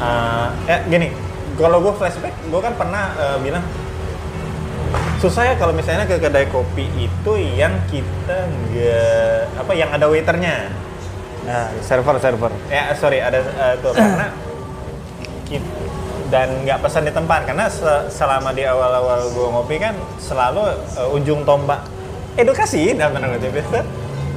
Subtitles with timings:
[0.00, 1.12] Eh, ya gini,
[1.60, 3.64] kalau gue flashback, gue kan pernah eh, bilang
[5.20, 10.72] susah ya kalau misalnya ke kedai kopi itu yang kita nggak apa yang ada waiternya.
[11.44, 12.52] Nah, server server.
[12.72, 14.32] Ya sorry ada eh, tuh karena
[15.44, 15.76] kit-
[16.30, 21.16] dan nggak pesan di tempat karena se- selama di awal-awal gue ngopi kan selalu eh,
[21.16, 21.84] ujung tombak
[22.40, 23.80] edukasi dalam tanda kutip itu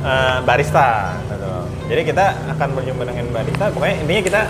[0.04, 1.16] eh, barista.
[1.32, 1.48] gitu.
[1.88, 3.71] Jadi kita akan berjumpa dengan barista.
[3.71, 4.42] Pokoknya intinya kita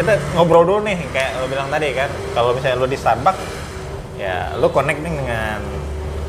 [0.00, 2.08] kita ngobrol dulu nih kayak lo bilang tadi kan.
[2.32, 3.42] Kalau misalnya lo di Starbucks
[4.16, 5.60] ya lo connect nih dengan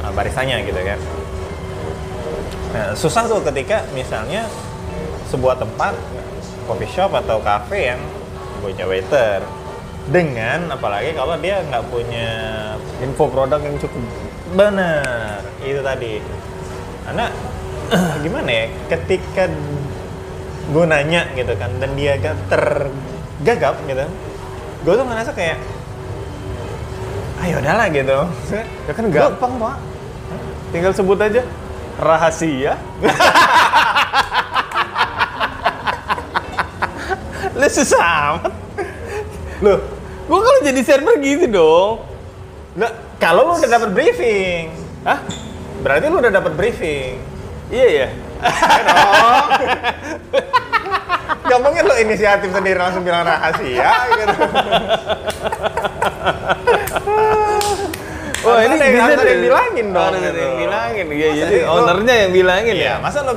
[0.03, 0.99] eh, baristanya gitu kan.
[2.71, 4.47] Nah, susah tuh ketika misalnya
[5.31, 5.95] sebuah tempat
[6.67, 8.01] coffee shop atau cafe yang
[8.59, 9.43] punya waiter
[10.11, 12.27] dengan apalagi kalau dia nggak punya
[13.01, 14.03] Info produk yang cukup.
[14.51, 16.19] bener itu tadi
[17.07, 17.31] karena
[18.23, 19.47] gimana ya ketika
[20.75, 22.35] gue nanya gitu kan dan dia gak
[23.41, 24.05] tergagap gitu
[24.85, 25.57] gue tuh ngerasa kayak
[27.41, 28.29] ayo udahlah gitu
[28.85, 29.81] Ya kan gampang, Pak.
[30.69, 31.41] Tinggal sebut aja
[31.97, 32.77] rahasia.
[37.57, 38.53] Lu susah amat.
[39.61, 39.77] loh
[40.25, 42.05] Gua kalau jadi server gitu dong.
[42.77, 44.71] lah, kalau lu udah dapat briefing
[45.03, 45.19] Hah?
[45.81, 47.19] berarti lu udah dapat briefing
[47.67, 48.07] Iya ya.
[51.51, 54.35] Gak mungkin lo inisiatif sendiri langsung bilang rahasia gitu.
[58.41, 59.31] Wah ini bisa harus ada deh.
[59.35, 60.39] yang bilangin dong, Harus ada gitu.
[60.39, 61.05] yang bilangin.
[61.11, 63.03] Iya, jadi ownernya yang bilangin Iya, ya.
[63.03, 63.33] masa lo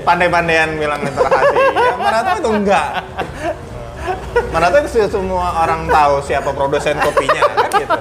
[0.00, 1.94] pandai-pandaian bilang itu rahasia?
[1.98, 2.88] Mana tahu itu enggak.
[4.54, 7.98] Mana tahu itu semua orang tahu siapa produsen kopinya kan gitu.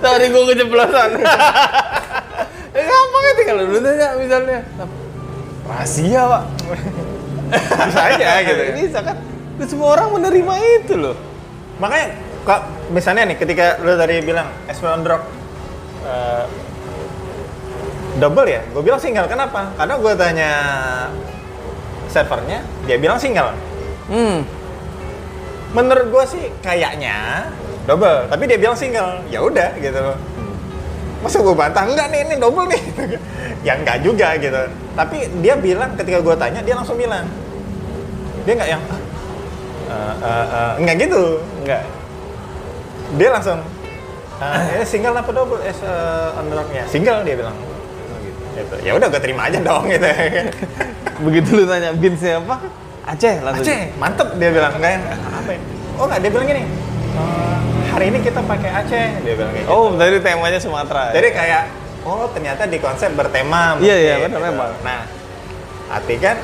[0.00, 1.10] Tadi gua keceplosan.
[3.50, 4.58] Eh, gampang ya tinggal lu tanya misalnya.
[5.66, 6.44] Rahasia, Pak.
[7.90, 8.62] Bisa aja gitu.
[8.74, 9.16] Ini bisa kan
[9.60, 11.16] Lu semua orang menerima itu loh.
[11.82, 12.16] Makanya
[12.48, 15.22] kok misalnya nih ketika lo tadi bilang espresso on drop
[16.08, 16.44] eh,
[18.16, 19.28] double ya, gue bilang single.
[19.28, 19.68] Kenapa?
[19.76, 20.50] Karena gue tanya
[22.08, 23.52] servernya, dia bilang single.
[24.08, 24.48] Hmm.
[25.76, 27.46] Menurut gue sih kayaknya
[27.84, 29.20] double, tapi dia bilang single.
[29.28, 30.16] Ya udah gitu loh.
[31.20, 32.82] Masa gue bantah enggak nih ini double nih?
[33.66, 34.56] ya enggak juga gitu.
[34.96, 37.28] Tapi dia bilang ketika gue tanya dia langsung bilang.
[38.48, 38.96] Dia enggak yang "Ah,
[39.92, 41.22] eh, eh, eh," enggak gitu,
[41.60, 41.82] enggak.
[43.20, 43.58] Dia langsung
[44.40, 45.60] "Ah, ini single apa double?
[45.60, 47.56] Eh uh, underdognya single dia bilang.
[48.56, 48.74] Gitu.
[48.80, 50.08] Ya udah gue terima aja dong gitu.
[51.28, 52.64] Begitu lu tanya binsnya apa?
[53.04, 53.68] Aceh langsung.
[53.68, 55.60] Aceh, mantep dia bilang enggak yang apa ya?
[56.00, 56.62] Oh enggak, dia bilang gini.
[56.64, 57.59] "Eh,
[58.00, 59.76] hari ini kita pakai Aceh, dia bilang kayak gitu.
[59.76, 61.12] Oh, dari temanya Sumatera.
[61.12, 61.20] ya?
[61.20, 61.62] Jadi kayak
[62.08, 63.76] oh ternyata di konsep bertema.
[63.76, 64.72] Iya, iya, mungkin, benar, memang.
[64.80, 65.00] Nah,
[65.92, 66.36] arti kan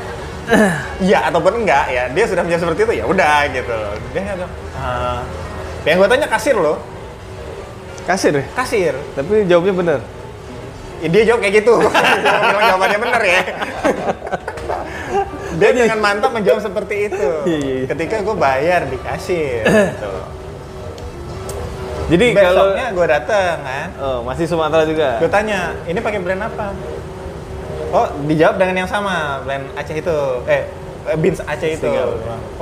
[1.08, 3.78] iya ataupun enggak ya dia sudah menjawab seperti itu ya udah gitu.
[4.12, 4.52] Dia nggak bilang.
[4.76, 5.20] "Ah."
[5.88, 6.76] yang gue tanya kasir loh,
[8.04, 8.44] kasir ya.
[8.52, 8.92] kasir.
[9.16, 10.00] Tapi jawabnya bener.
[11.00, 11.72] Ya, dia jawab kayak gitu.
[12.24, 13.42] Dia bilang jawabannya bener ya.
[15.62, 17.28] Dia dengan mantap menjawab seperti itu.
[17.48, 17.86] Iya, iya, iya.
[17.88, 19.64] Ketika gue bayar di kasir.
[19.64, 20.35] gitu.
[22.06, 25.18] Jadi kalau Besoknya gue dateng kan, oh, masih Sumatera juga.
[25.18, 26.70] gue tanya, ini pakai brand apa?
[27.90, 30.16] Oh, dijawab dengan yang sama, brand Aceh itu.
[30.46, 30.70] Eh,
[31.10, 31.90] eh, Beans Aceh itu.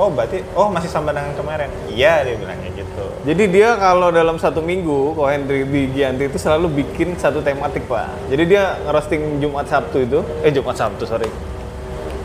[0.00, 1.69] Oh, berarti, oh masih sama dengan kemarin.
[1.93, 3.05] Iya, dia bilangnya gitu.
[3.25, 7.84] Jadi dia kalau dalam satu minggu, Ko Hendri di Gianti itu selalu bikin satu tematik
[7.84, 8.09] pak.
[8.32, 11.28] Jadi dia ngerosting Jumat Sabtu itu, eh Jumat Sabtu sorry,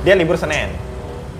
[0.07, 0.88] Dia libur Senin.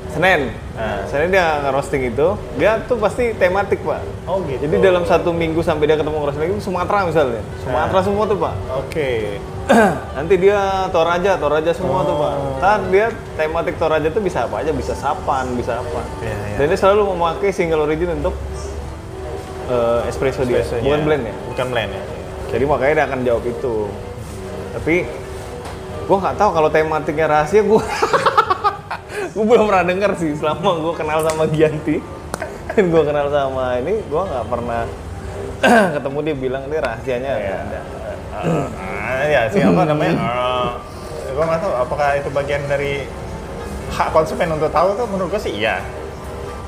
[0.10, 0.50] Senin.
[0.74, 2.28] Nah, Senin dia ngerosting itu,
[2.58, 4.02] dia tuh pasti tematik pak.
[4.26, 4.66] Oh gitu.
[4.66, 8.04] Jadi dalam satu minggu sampai dia ketemu ngerosting itu Sumatera misalnya, Sumatera Nah.
[8.04, 8.54] semua tuh pak.
[8.76, 9.10] Oke.
[10.18, 10.60] Nanti dia
[10.90, 12.32] Toraja, Toraja semua tuh pak.
[12.34, 12.58] Oh.
[12.58, 13.06] Ntar dia
[13.38, 16.02] tematik Toraja tuh bisa apa aja, bisa sapan, bisa apa.
[16.20, 16.56] Iya, iya.
[16.58, 18.34] Dan dia selalu memakai single origin untuk
[19.70, 20.84] eh, espresso dia, Espressonya.
[20.84, 21.36] bukan blend ya.
[21.48, 22.04] Bukan blend ya.
[22.50, 23.76] Jadi makanya dia akan jawab itu.
[24.74, 24.96] Tapi
[26.02, 27.78] gue nggak tahu kalau tematiknya rahasia gue
[29.40, 32.04] gue belum pernah dengar sih selama gue kenal sama Gianti
[32.76, 34.84] dan gue kenal sama ini gue nggak pernah
[35.96, 37.80] ketemu dia bilang ini rahasianya ada.
[39.20, 40.16] Ya sih apa namanya?
[40.28, 40.76] Uh,
[41.32, 43.08] gue nggak tahu apakah itu bagian dari
[43.96, 45.80] hak konsumen untuk tahu tuh menurut gue sih iya.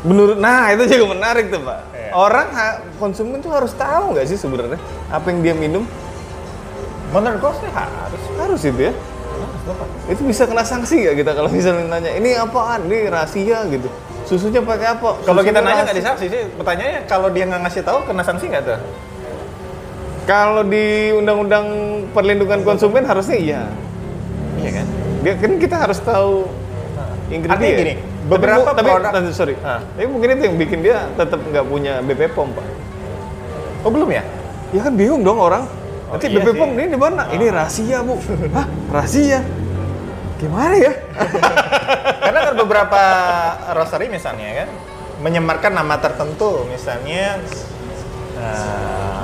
[0.07, 1.79] Menurut nah itu juga menarik tuh pak.
[1.91, 2.11] Iya.
[2.15, 2.47] Orang
[2.95, 4.79] konsumen tuh harus tahu nggak sih sebenarnya
[5.11, 5.83] apa yang dia minum
[7.11, 8.23] Menurut gue sih harus.
[8.39, 8.93] harus itu ya.
[10.07, 12.85] Itu bisa kena sanksi nggak kita kalau misalnya nanya ini apaan?
[12.85, 13.87] Ini rahasia gitu.
[14.23, 15.19] Susunya pakai apa?
[15.21, 18.63] Kalau kita nanya nggak disanksi sih, pertanyaannya kalau dia nggak ngasih tahu kena sanksi nggak
[18.63, 18.79] tuh?
[20.23, 21.65] Kalau di Undang-Undang
[22.11, 23.61] Perlindungan Konsumen harusnya iya.
[24.57, 24.87] Iya kan?
[25.21, 26.45] Dia kan kita harus tahu
[27.27, 27.51] ingredient.
[27.51, 29.81] Artinya gini, Tapi beberapa tapi, produk- tapi sorry, Ah.
[29.81, 32.65] tapi mungkin itu yang bikin dia tetap nggak punya BP POM pak.
[33.81, 34.23] Oh belum ya?
[34.71, 35.65] Ya kan bingung dong orang.
[36.07, 37.23] Oh, Nanti iya BP POM ini di mana?
[37.27, 38.15] Ini rahasia bu.
[38.53, 39.39] Hah rahasia?
[40.41, 40.93] Gimana ya?
[42.25, 43.03] Karena kan beberapa
[43.77, 44.69] roastery misalnya kan
[45.21, 47.37] menyemarkan nama tertentu, misalnya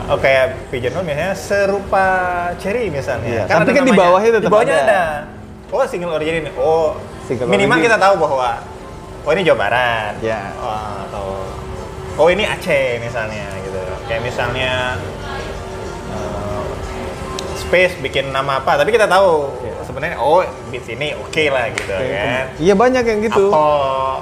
[0.07, 2.05] oh kayak Pigeon misalnya serupa
[2.61, 3.27] cherry misalnya.
[3.27, 4.85] Iya, tapi ada kan di bawahnya tetap di bawahnya ada.
[4.85, 5.03] ada.
[5.73, 6.51] Oh single origin ini.
[6.55, 6.95] Oh
[7.27, 7.87] Single minimal origin.
[7.91, 8.49] kita tahu bahwa
[9.27, 10.13] oh ini Jawa Barat.
[10.23, 10.41] Ya.
[10.63, 11.25] Oh, atau
[12.21, 13.81] oh ini Aceh misalnya gitu.
[14.07, 14.95] Kayak misalnya
[16.15, 16.63] eh,
[17.59, 19.51] Space bikin nama apa, tapi kita tahu.
[19.97, 22.45] Sebenarnya oh di sini oke lah gitu kan.
[22.55, 23.49] Iya banyak yang gitu.
[23.49, 23.65] Atau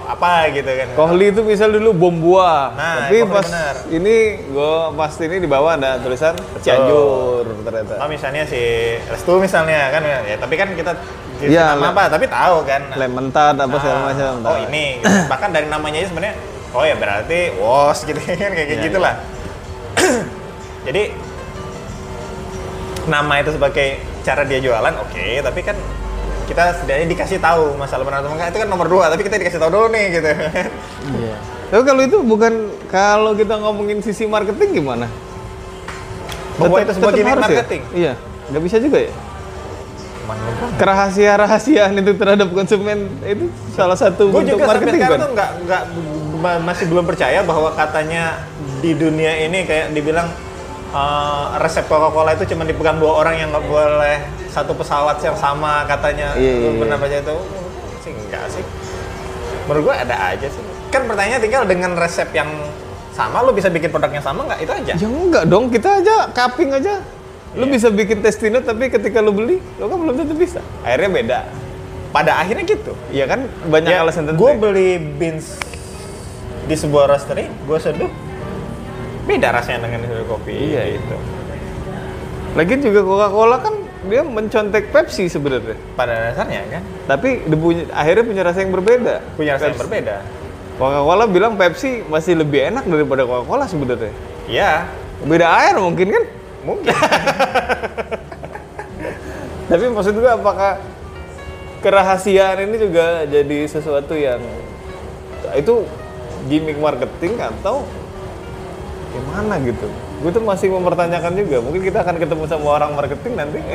[0.08, 0.88] apa gitu kan.
[0.96, 3.76] Kohli itu misal dulu bom buah, Nah, tapi Kohli pas bener.
[3.92, 6.32] ini gue pasti ini di bawah ada tulisan
[6.64, 8.00] Cianjur ternyata.
[8.00, 8.62] Oh misalnya si
[9.04, 10.96] Restu misalnya kan ya tapi kan kita
[11.36, 12.96] Iya, nama apa tapi tahu kan.
[12.96, 14.32] Lemon tart apa segala Ah, macam.
[14.48, 15.12] Oh ini gitu.
[15.28, 16.36] bahkan dari namanya aja sebenarnya
[16.72, 19.14] oh ya berarti was gitu kan kayak Iya, gitulah.
[20.88, 21.04] Jadi
[23.06, 25.78] nama itu sebagai cara dia jualan oke tapi kan
[26.46, 29.58] kita setidaknya dikasih tahu masalah benar atau enggak itu kan nomor dua tapi kita dikasih
[29.58, 30.30] tahu dulu nih gitu
[31.16, 31.36] Iya.
[31.66, 32.54] Tapi kalau itu bukan
[32.86, 35.10] kalau kita ngomongin sisi marketing gimana?
[36.56, 37.56] bahwa itu gimmick harus ya?
[37.58, 38.14] marketing Iya,
[38.48, 39.12] nggak bisa juga ya.
[40.26, 45.12] Menurut gua Kerahasia-rahasiaan itu terhadap konsumen itu salah satu gue bentuk juga sampai marketing sekarang
[45.12, 45.20] kan?
[45.20, 45.84] tuh nggak nggak
[46.40, 48.24] ma- masih belum percaya bahwa katanya
[48.80, 50.30] di dunia ini kayak dibilang
[50.88, 54.18] eh, resep Coca-Cola itu cuma dipegang dua orang yang nggak boleh
[54.48, 57.04] satu pesawat yang sama katanya Iya, iya, pernah iya.
[57.04, 57.36] baca itu
[58.00, 58.64] sih enggak sih
[59.66, 62.48] menurut gue ada aja sih kan pertanyaannya tinggal dengan resep yang
[63.12, 66.28] sama lu bisa bikin produk yang sama nggak itu aja Ya enggak dong, kita aja
[66.30, 67.00] cupping aja.
[67.54, 67.72] Lu Iya.
[67.72, 70.60] bisa bikin testino tapi ketika lu beli, lu kan belum tentu bisa.
[70.82, 71.40] Akhirnya beda.
[72.12, 74.40] pada akhirnya gitu Iya kan banyak alasan tentu.
[74.42, 75.60] gue beli beans
[76.64, 78.08] di sebuah roastery gue seduh
[79.26, 81.16] beda rasanya dengan sebuah kopi Iya, gitu
[82.56, 83.76] Lagi juga Coca-Cola kan
[84.06, 85.76] dia mencontek Pepsi sebenarnya.
[85.94, 89.16] pada dasarnya kan Tapi punya- akhirnya punya rasa yang berbeda.
[89.36, 89.84] punya rasa yang Pepsi.
[89.84, 90.16] berbeda.
[90.76, 94.14] Coca-Cola bilang Pepsi masih lebih enak daripada Coca-Cola sebenarnya.
[94.46, 94.86] Ya,
[95.22, 96.24] Beda air mungkin kan?
[96.62, 96.92] mungkin.
[99.66, 100.78] Tapi maksud gua apakah
[101.80, 104.40] kerahasiaan ini juga jadi sesuatu yang
[105.54, 105.86] itu
[106.46, 107.82] gimmick marketing atau
[109.16, 109.88] gimana gitu?
[110.20, 111.64] Gue tuh masih mempertanyakan juga.
[111.64, 113.60] Mungkin kita akan ketemu sama orang marketing nanti.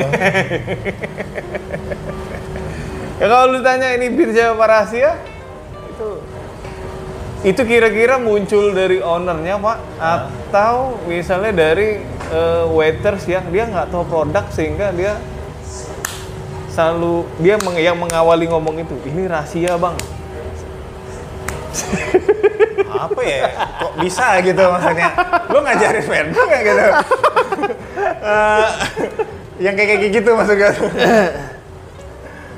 [3.20, 5.16] ya kalau lu tanya ini bir siapa rahasia,
[5.88, 6.08] itu
[7.40, 14.04] itu kira-kira muncul dari ownernya pak atau misalnya dari eh, waiters yang dia nggak tahu
[14.04, 15.16] produk sehingga dia
[16.68, 19.96] selalu dia meng- yang mengawali ngomong itu ini rahasia bang
[22.88, 23.42] Apa ya?
[23.76, 25.08] Kok bisa gitu maksudnya?
[25.46, 26.82] Lu ngajarin Fernando nggak gitu?
[28.20, 28.68] Eh,
[29.60, 30.70] yang kayak kayak gitu maksud gue.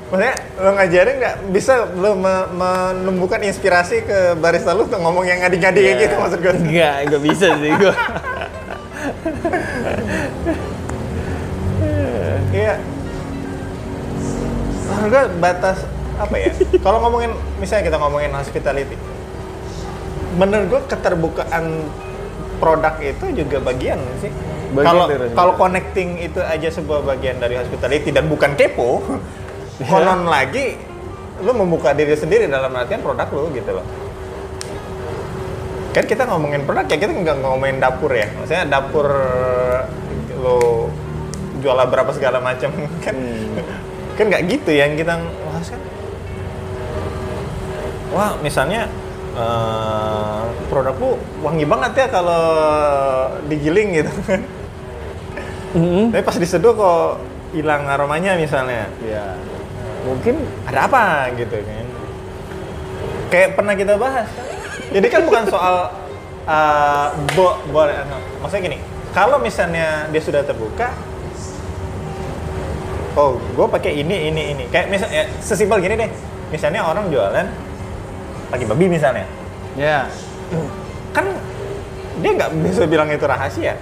[0.07, 5.41] Maksudnya lu ngajarin nggak bisa lu me- menumbuhkan inspirasi ke barista lu untuk ngomong yang
[5.41, 6.53] ngadi-ngadi kayak gitu maksud gue.
[6.53, 7.93] nggak nggak bisa sih gua
[12.53, 12.77] Iya.
[14.85, 15.77] Menurut gue batas
[16.15, 16.51] apa ya?
[16.79, 18.93] Kalau ngomongin misalnya kita ngomongin hospitality,
[20.37, 21.65] menurut gue keterbukaan
[22.57, 24.31] produk itu juga bagian sih.
[24.73, 25.05] Kalau
[25.37, 29.05] kalau connecting itu aja sebuah bagian dari hospitality dan bukan kepo,
[29.81, 29.89] Iya.
[29.89, 30.77] konon lagi
[31.41, 33.85] lu membuka diri sendiri dalam artian produk lu gitu loh.
[35.93, 38.29] Kan kita ngomongin produk ya kita nggak ngomongin dapur ya.
[38.37, 39.07] Maksudnya dapur
[40.41, 40.89] lo
[41.63, 42.69] jualan berapa segala macam
[43.05, 43.17] kan
[44.13, 45.81] kan nggak gitu yang kita bahas kan.
[48.13, 48.89] Wah misalnya
[49.33, 51.11] eh, produk lu
[51.45, 52.45] wangi banget ya kalau
[53.49, 54.41] digiling gitu kan.
[56.13, 57.09] Tapi pas diseduh kok
[57.57, 58.89] hilang aromanya misalnya.
[59.01, 59.33] ya
[60.03, 61.87] mungkin Ada apa gitu kan.
[63.33, 64.29] Kayak pernah kita bahas.
[64.93, 65.89] Jadi kan bukan soal
[66.45, 67.97] eh, bo, boleh
[68.43, 68.77] maksudnya gini,
[69.15, 70.93] kalau misalnya dia sudah terbuka
[73.13, 74.63] Oh, gue pakai ini, ini, ini.
[74.73, 76.09] Kayak misalnya, sesimpel gini deh.
[76.49, 77.45] Misalnya orang jualan
[78.53, 79.25] pagi babi misalnya.
[79.73, 80.05] ya
[81.09, 81.25] Kan
[82.15, 83.73] dia nggak bisa bilang itu rahasia.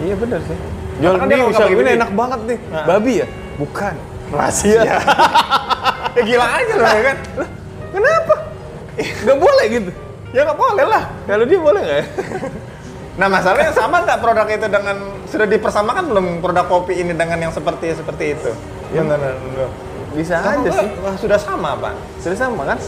[0.00, 0.56] iya benar sih
[0.96, 1.96] jual ini dia pakai ini bibit?
[1.96, 2.84] enak banget nih Nah.
[2.86, 3.94] babi ya bukan
[4.30, 4.80] rahasia
[6.16, 7.16] ya gila aja loh ya kan.
[7.90, 8.34] kenapa
[8.96, 9.90] nggak boleh gitu
[10.30, 11.02] Ya nggak boleh lah.
[11.26, 12.06] kalau dia boleh nggak ya
[13.20, 14.96] Nah masalahnya sama nggak produk itu dengan
[15.26, 18.50] sudah dipersamakan belum produk kopi ini dengan yang seperti seperti itu?
[18.90, 19.68] Ya benar benar.
[20.10, 20.88] Bisa Sama aja sih.
[20.96, 21.92] wah, sudah sama pak.
[22.16, 22.78] Sudah sama kan?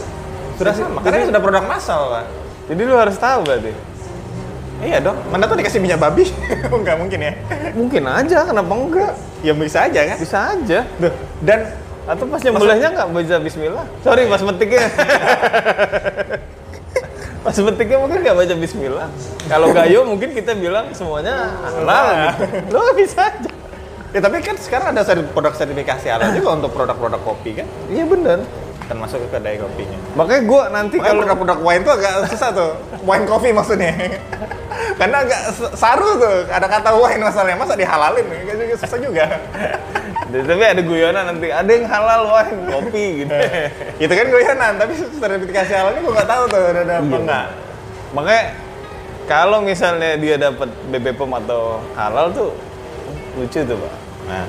[0.57, 0.99] Sudah sama.
[1.01, 2.25] Karena ini sudah produk massal pak.
[2.71, 3.73] Jadi lu harus tahu berarti.
[4.83, 5.17] Iya dong.
[5.31, 6.27] Mana tuh dikasih minyak babi?
[6.75, 7.33] Enggak mungkin ya.
[7.71, 9.13] Mungkin aja, kenapa enggak?
[9.39, 10.17] Ya bisa aja kan.
[10.19, 10.79] Bisa aja.
[10.99, 11.59] Duh, dan
[12.03, 13.87] Atau pas nyembelihnya nggak baca bismillah?
[14.03, 14.91] Sorry, pas metiknya.
[17.47, 19.07] pas metiknya mungkin nggak baca bismillah.
[19.47, 22.43] Kalau gayo mungkin kita bilang semuanya halal gitu.
[22.75, 23.51] Lo bisa aja.
[24.13, 27.67] ya tapi kan sekarang ada produk sertifikasi halal juga untuk produk-produk kopi kan.
[27.87, 28.43] Iya bener.
[28.93, 29.97] Termasuk ke kedai kopinya.
[30.13, 32.71] Makanya gue nanti Makanya kalau produk-produk wine tuh agak susah tuh.
[33.01, 33.93] Wine coffee maksudnya.
[35.01, 35.41] Karena agak
[35.73, 36.37] saru tuh.
[36.53, 37.57] Ada kata wine masalahnya.
[37.57, 38.25] Masa dihalalin?
[38.29, 39.25] Agak juga susah juga.
[40.33, 43.33] tapi ada guyonan nanti ada yang halal wine kopi gitu.
[44.05, 44.73] Itu kan goyanan.
[44.77, 47.17] Tapi sertifikasi halalnya gue nggak tahu tuh ada ada apa Iya.
[47.17, 47.47] enggak.
[48.13, 48.43] Makanya
[49.25, 52.53] kalau misalnya dia dapat BBPOM atau halal tuh
[53.39, 53.93] lucu tuh pak.
[54.29, 54.45] Nah,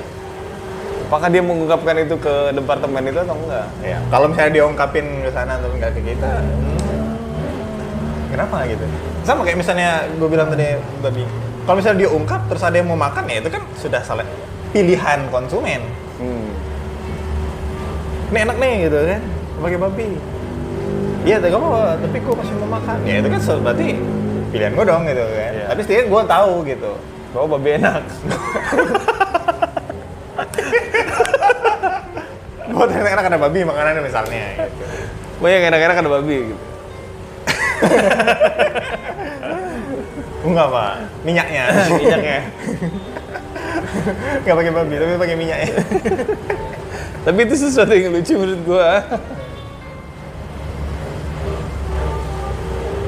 [1.05, 3.67] Apakah dia mengungkapkan itu ke departemen itu atau enggak?
[3.85, 4.01] ya.
[4.09, 7.09] Kalau misalnya diungkapin ke sana tapi nggak ke kita, hmm,
[8.33, 8.85] kenapa gitu?
[9.21, 11.21] Sama kayak misalnya gue bilang tadi babi.
[11.69, 14.25] Kalau misalnya dia ungkap terus ada yang mau makan ya itu kan sudah salah
[14.73, 15.81] pilihan konsumen.
[16.17, 16.49] Hmm.
[18.33, 19.21] Ini enak nih gitu kan,
[19.61, 20.09] pakai babi.
[21.25, 21.97] Iya, tapi apa?
[22.01, 22.97] Tapi gue masih mau makan.
[23.05, 23.87] Ya itu kan berarti
[24.49, 25.51] pilihan gue dong gitu kan.
[25.53, 25.65] Iya.
[25.69, 26.91] Tapi setidaknya gue tahu gitu.
[27.29, 28.01] Bahwa babi enak.
[32.85, 34.61] Gue ternyata enak ada babi makanannya misalnya.
[34.61, 34.85] Gitu.
[35.41, 36.61] Banyak yang enak-enak ada babi gitu.
[40.45, 41.65] Enggak pak, minyaknya.
[41.97, 42.45] Minyaknya.
[44.45, 45.81] Nggak pakai babi, tapi pakai minyaknya.
[47.25, 49.01] Tapi itu sesuatu yang lucu menurut gua.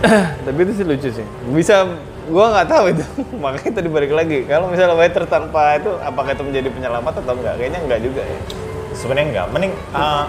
[0.49, 1.21] Tapi itu sih lucu sih.
[1.53, 1.85] Bisa
[2.25, 3.05] gua nggak tahu itu.
[3.37, 4.41] Makanya tadi balik lagi.
[4.49, 7.61] Kalau misalnya waiter tanpa itu apakah itu menjadi penyelamat atau enggak?
[7.61, 8.65] Kayaknya enggak juga ya.
[8.97, 10.25] Sebenarnya enggak, mending uh,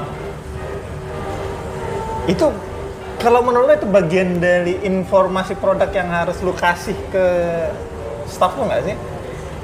[2.29, 2.47] itu
[3.19, 7.27] kalau menurut lo itu bagian dari informasi produk yang harus lu kasih ke
[8.29, 8.97] staff lu nggak sih?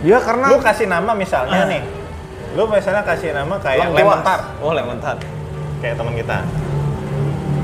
[0.03, 1.85] Ya karena Lu kasih nama misalnya nih,
[2.53, 4.01] lu misalnya kasih nama kayak Lengkuas.
[4.01, 5.21] lemon tart, Oh, lemon tart.
[5.79, 6.39] kayak teman kita.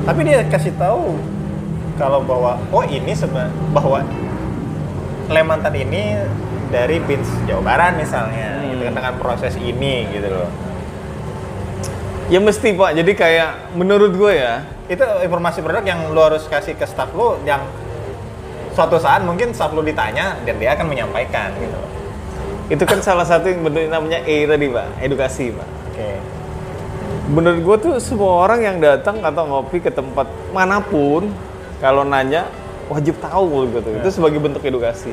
[0.04, 1.16] Tapi dia kasih tahu
[1.96, 4.04] kalau bahwa oh ini seba bahwa
[5.26, 6.16] lemon tart ini
[6.68, 8.68] dari beans Jawa Barat misalnya, Hmm.
[8.70, 10.48] gitu kan dengan proses ini gitu loh.
[12.30, 12.94] Ya mesti Pak.
[12.94, 17.34] Jadi kayak menurut gue ya, itu informasi produk yang lu harus kasih ke staff lu
[17.42, 17.58] yang
[18.70, 21.80] suatu saat mungkin staff lu ditanya dan dia akan menyampaikan gitu.
[22.70, 25.68] itu kan salah satu yang bentuk namanya E tadi Pak, edukasi Pak.
[25.90, 26.10] Oke.
[27.34, 31.34] Menurut gue tuh semua orang yang datang atau ngopi ke tempat mana pun,
[31.82, 32.46] kalau nanya
[32.86, 33.92] wajib tahu gue tuh.
[33.98, 35.10] Itu sebagai bentuk edukasi.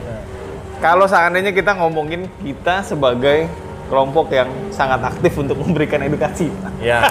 [0.77, 3.49] Kalau seandainya kita ngomongin kita sebagai
[3.87, 6.47] kelompok yang sangat aktif untuk memberikan edukasi.
[6.79, 7.01] Ya.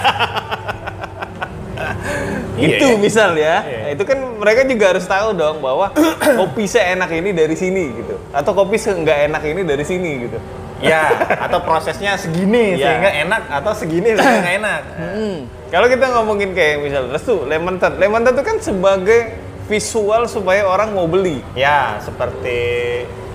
[2.57, 2.97] Iya, itu iya.
[2.97, 3.79] misal ya, Iya.
[3.85, 5.93] Nah, itu kan mereka juga harus tahu dong bahwa
[6.41, 10.41] kopi seenak ini dari sini gitu, atau kopi seenggak enak ini dari sini gitu.
[10.77, 12.97] ya, atau prosesnya segini Ya.
[12.97, 14.81] sehingga enak atau segini sehingga nggak enak.
[15.17, 15.37] Hmm.
[15.69, 20.65] Kalau kita ngomongin kayak misal restu, lemon tart, lemon tart itu kan sebagai visual supaya
[20.65, 21.45] orang mau beli.
[21.53, 22.57] Ya, seperti
[23.05, 23.26] se-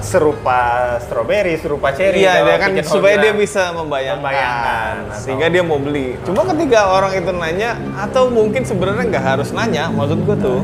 [0.00, 0.60] serupa
[1.02, 2.22] strawberry, serupa cherry.
[2.22, 6.18] Iya, dia kan supaya dia bisa membayangkan, Membayangkan, atau- sehingga dia mau beli.
[6.26, 10.60] Cuma ketika orang itu nanya, atau mungkin sebenarnya nggak harus nanya, maksud gue tuh,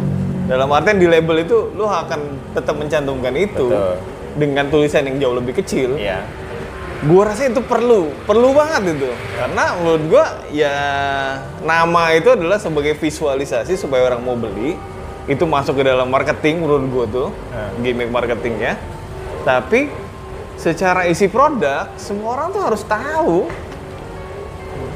[0.46, 2.20] dalam artian di label itu lu akan
[2.54, 3.94] tetap mencantumkan itu Betul.
[4.38, 5.98] dengan tulisan yang jauh lebih kecil.
[5.98, 6.22] Iya.
[7.04, 9.10] Gua rasa itu perlu, perlu banget itu.
[9.36, 10.72] Karena menurut gua ya
[11.60, 14.80] nama itu adalah sebagai visualisasi supaya orang mau beli.
[15.26, 17.82] Itu masuk ke dalam marketing menurut gua tuh, Hmm.
[17.82, 18.78] gimmick marketingnya.
[19.42, 19.90] Tapi
[20.58, 23.50] secara isi produk semua orang tuh harus tahu.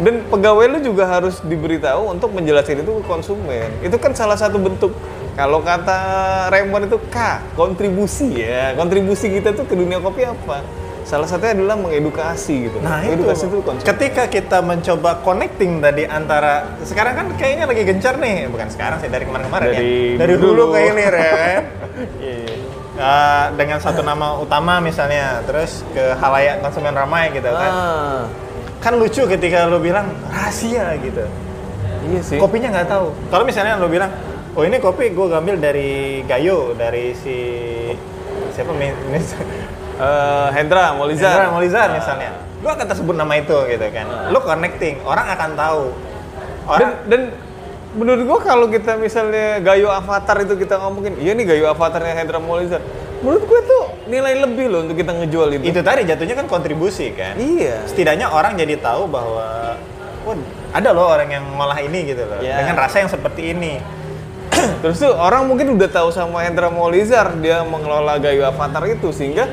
[0.01, 3.69] Dan pegawai lu juga harus diberitahu untuk menjelaskan itu ke konsumen.
[3.85, 4.97] Itu kan salah satu bentuk
[5.37, 6.01] kalau kata
[6.49, 7.17] Raymond itu K,
[7.53, 8.73] kontribusi ya.
[8.75, 10.65] Kontribusi kita tuh ke dunia kopi apa?
[11.11, 12.79] Salah satunya adalah mengedukasi gitu.
[12.79, 13.83] Nah itu, edukasi itu konsumen.
[13.83, 19.11] ketika kita mencoba connecting tadi antara sekarang kan kayaknya lagi gencar nih, bukan sekarang sih
[19.11, 20.71] dari kemarin-kemarin Dari ya, dari dulu.
[20.71, 21.35] hulu ke hilir ya.
[23.01, 27.73] Eh, dengan satu nama utama misalnya, terus ke halayak konsumen ramai gitu kan.
[27.75, 28.23] Ah,
[28.79, 31.27] Kan lucu ketika lu bilang rahasia gitu.
[32.07, 32.39] iya sih.
[32.39, 33.11] Kopinya nggak tahu.
[33.29, 34.15] Kalau misalnya lu bilang,
[34.55, 37.37] oh ini kopi gue ngambil dari Gayo, dari si
[38.55, 38.71] siapa
[40.01, 41.37] Eh, Hendra Molizar.
[41.37, 42.31] Hendra Molizar misalnya.
[42.65, 44.07] Lu akan tersebut nama itu gitu kan.
[44.33, 45.85] Lu connecting, orang akan tahu.
[45.93, 47.21] Dan, Orang dan
[47.97, 52.41] menurut gua kalau kita misalnya Gayo Avatar itu kita ngomongin, iya nih Gayo Avatarnya Hendra
[52.41, 52.81] Molizar.
[53.21, 55.77] menurut gue tuh nilai lebih loh untuk kita ngejual itu.
[55.77, 57.37] Itu tadi jatuhnya kan kontribusi kan.
[57.37, 57.85] Iya.
[57.85, 59.77] Setidaknya orang jadi tahu bahwa
[60.25, 60.41] oh,
[60.73, 62.41] ada loh orang yang ngolah ini gitu loh.
[62.41, 62.65] Ya.
[62.65, 63.77] Dengan rasa yang seperti ini.
[64.81, 69.53] Terus tuh orang mungkin udah tahu sama Hendra Molizar dia mengelola Gayo Avatar itu sehingga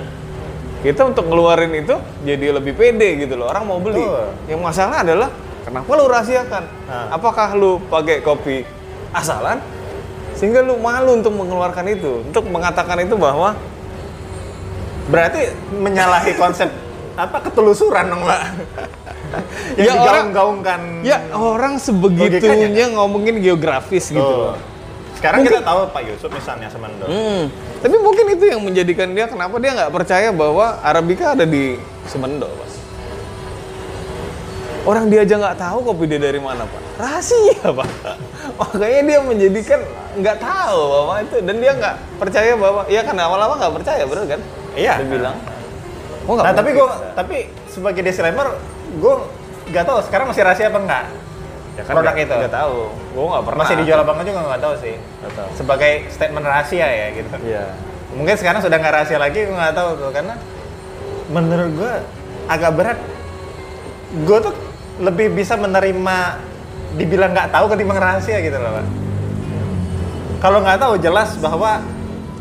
[0.77, 3.49] kita untuk ngeluarin itu jadi lebih pede gitu loh.
[3.49, 4.01] Orang mau beli.
[4.01, 4.25] Betul.
[4.45, 5.29] Yang masalah adalah
[5.63, 6.63] kenapa lu rahasiakan?
[6.85, 7.07] Nah.
[7.11, 8.61] Apakah lu pakai kopi
[9.09, 9.57] asalan
[10.37, 13.57] sehingga lu malu untuk mengeluarkan itu, untuk mengatakan itu bahwa
[15.07, 15.39] Berarti
[15.71, 16.67] menyalahi konsep
[17.15, 18.41] apa ketelusuran dong, Mbak.
[19.79, 20.79] yang Ya, orang- digaung-gaungkan.
[21.01, 24.59] ya orang sebegitunya ngomongin geografis gitu loh.
[25.17, 27.05] Sekarang Mungkin- kita tahu Pak Yusuf misalnya Semendo.
[27.05, 27.49] Hmm.
[27.77, 32.45] Tapi mungkin itu yang menjadikan dia kenapa dia nggak percaya bahwa Arabica ada di Semendo,
[32.47, 32.69] Pak.
[34.87, 36.81] Orang dia aja nggak tahu kopi dia dari mana, Pak.
[36.95, 37.89] Rahasia, Pak.
[38.55, 39.79] Makanya dia menjadikan
[40.15, 44.25] nggak tahu bahwa itu dan dia nggak percaya bahwa ya kan awal-awal nggak percaya, bener
[44.29, 44.41] kan?
[44.73, 44.93] Iya.
[45.03, 45.35] Dia bilang.
[46.23, 48.47] Oh, Nah, tapi gue tapi sebagai disclaimer,
[48.93, 49.13] gue
[49.67, 51.03] nggak tahu sekarang masih rahasia apa enggak.
[51.77, 52.35] Ya kan produk nggak- itu.
[52.35, 52.77] nggak tahu.
[53.13, 53.61] Gue nggak pernah.
[53.61, 54.95] Masih dijual apa enggak juga nggak tahu sih.
[54.97, 55.49] Nggak tahu.
[55.53, 57.29] Sebagai statement rahasia ya gitu.
[57.45, 57.63] Iya.
[58.09, 60.33] Mungkin sekarang sudah nggak rahasia lagi, gue nggak tahu tuh karena
[61.27, 61.93] menurut gue
[62.47, 62.99] agak berat.
[64.23, 64.53] Gue tuh
[64.97, 66.17] lebih bisa menerima
[66.95, 68.85] dibilang nggak tahu ketimbang rahasia gitu loh, Pak.
[70.37, 71.81] Kalau nggak tahu jelas bahwa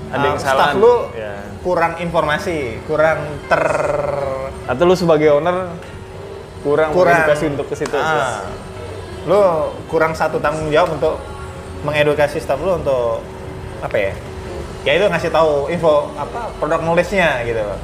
[0.07, 0.71] Ada yang uh, salah.
[0.71, 1.35] staff lu Ya.
[1.61, 3.19] kurang informasi, kurang
[3.51, 3.65] ter
[4.67, 5.71] Atau lu sebagai owner
[6.63, 7.95] kurang, kurang untuk ke situ.
[7.95, 8.43] Ah,
[9.27, 9.39] lu
[9.91, 11.19] kurang satu tanggung jawab untuk
[11.83, 13.21] mengedukasi staff lu untuk
[13.83, 14.13] apa ya?
[14.87, 17.81] Ya itu ngasih tahu info apa produk knowledge-nya gitu loh.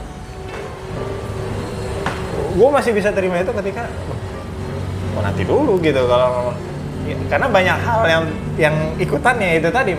[2.53, 3.91] Gue masih bisa terima itu ketika
[5.13, 6.55] oh nanti dulu gitu kalau
[7.05, 8.25] ya, karena banyak hal yang
[8.57, 9.93] yang ikutannya itu tadi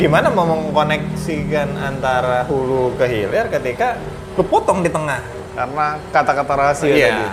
[0.00, 4.00] gimana mau mengkoneksikan antara hulu ke hilir ketika
[4.38, 5.20] lu potong di tengah
[5.52, 7.08] Karena kata-kata rahasia Iya.
[7.10, 7.26] tadi.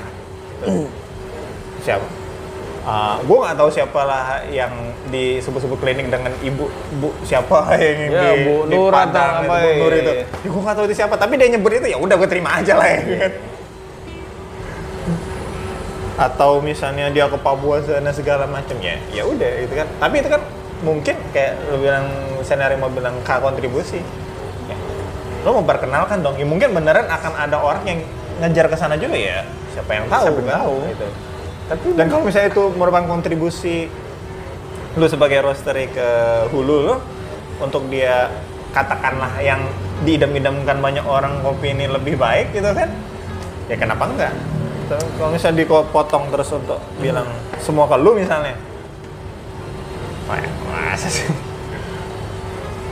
[1.88, 2.08] siapa?
[3.20, 4.72] gue nggak tahu siapa lah yang
[5.12, 6.72] disebut-sebut klinik dengan ibu
[7.04, 10.00] bu siapa yang Ya, di, Bu di Nur Padang, apa, Bu Nur iya.
[10.04, 10.12] itu.
[10.24, 12.80] Ya, gue nggak tahu itu siapa, tapi dia nyebut itu ya udah gue terima aja
[12.80, 13.00] lah ya.
[13.04, 13.32] kan.
[16.18, 19.88] Atau misalnya dia ke Papua sana segala macam ya, ya udah itu kan.
[20.02, 20.42] Tapi itu kan
[20.82, 22.08] mungkin kayak lo bilang
[22.42, 24.00] senari mau bilang k kontribusi.
[24.66, 24.78] Ya,
[25.46, 26.40] lo memperkenalkan dong.
[26.42, 28.00] Ya mungkin beneran akan ada orang yang
[28.42, 29.46] ngejar ke sana juga ya.
[29.76, 30.58] Siapa yang tahu Siapa yang kan?
[30.64, 30.76] tahu.
[30.90, 31.08] Gitu.
[31.68, 33.92] Tapi dan kalau misalnya itu merupakan kontribusi
[34.98, 36.10] lu sebagai roastery ke
[36.50, 36.96] hulu lu
[37.62, 38.32] untuk dia
[38.74, 39.62] katakanlah yang
[40.02, 42.90] diidam-idamkan banyak orang kopi ini lebih baik gitu kan
[43.70, 44.34] ya kenapa enggak
[45.20, 47.30] kalau misalnya dipotong terus untuk bilang
[47.62, 48.58] semua ke lu misalnya
[50.98, 51.30] masa sih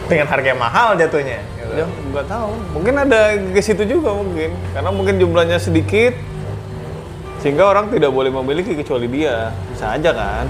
[0.06, 1.74] dengan harga yang mahal jatuhnya gitu.
[1.74, 2.52] Ya, nggak tahu.
[2.78, 4.54] Mungkin ada ke situ juga mungkin.
[4.72, 6.14] Karena mungkin jumlahnya sedikit,
[7.46, 9.54] sehingga orang tidak boleh memiliki kecuali dia.
[9.70, 10.50] Bisa aja kan?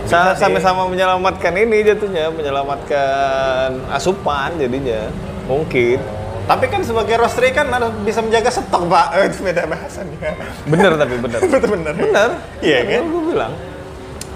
[0.00, 0.16] Sih.
[0.36, 5.12] Sama-sama menyelamatkan ini jatuhnya, menyelamatkan asupan jadinya.
[5.44, 6.00] Mungkin.
[6.40, 10.30] tapi kan sebagai roastery kan harus bisa menjaga stok pak Eh, itu beda bahasannya
[10.66, 11.38] Bener tapi bener.
[11.46, 12.28] bener-bener bener.
[12.58, 13.02] Iya kan?
[13.06, 13.52] Gue bilang.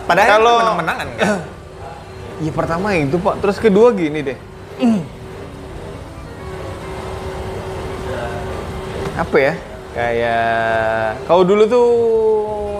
[0.04, 1.26] padahal Kalau- menang-menangan kan
[2.44, 4.38] Ya pertama itu pak, terus kedua gini deh.
[9.14, 9.54] Apa ya?
[9.94, 11.88] Kayak kalau dulu tuh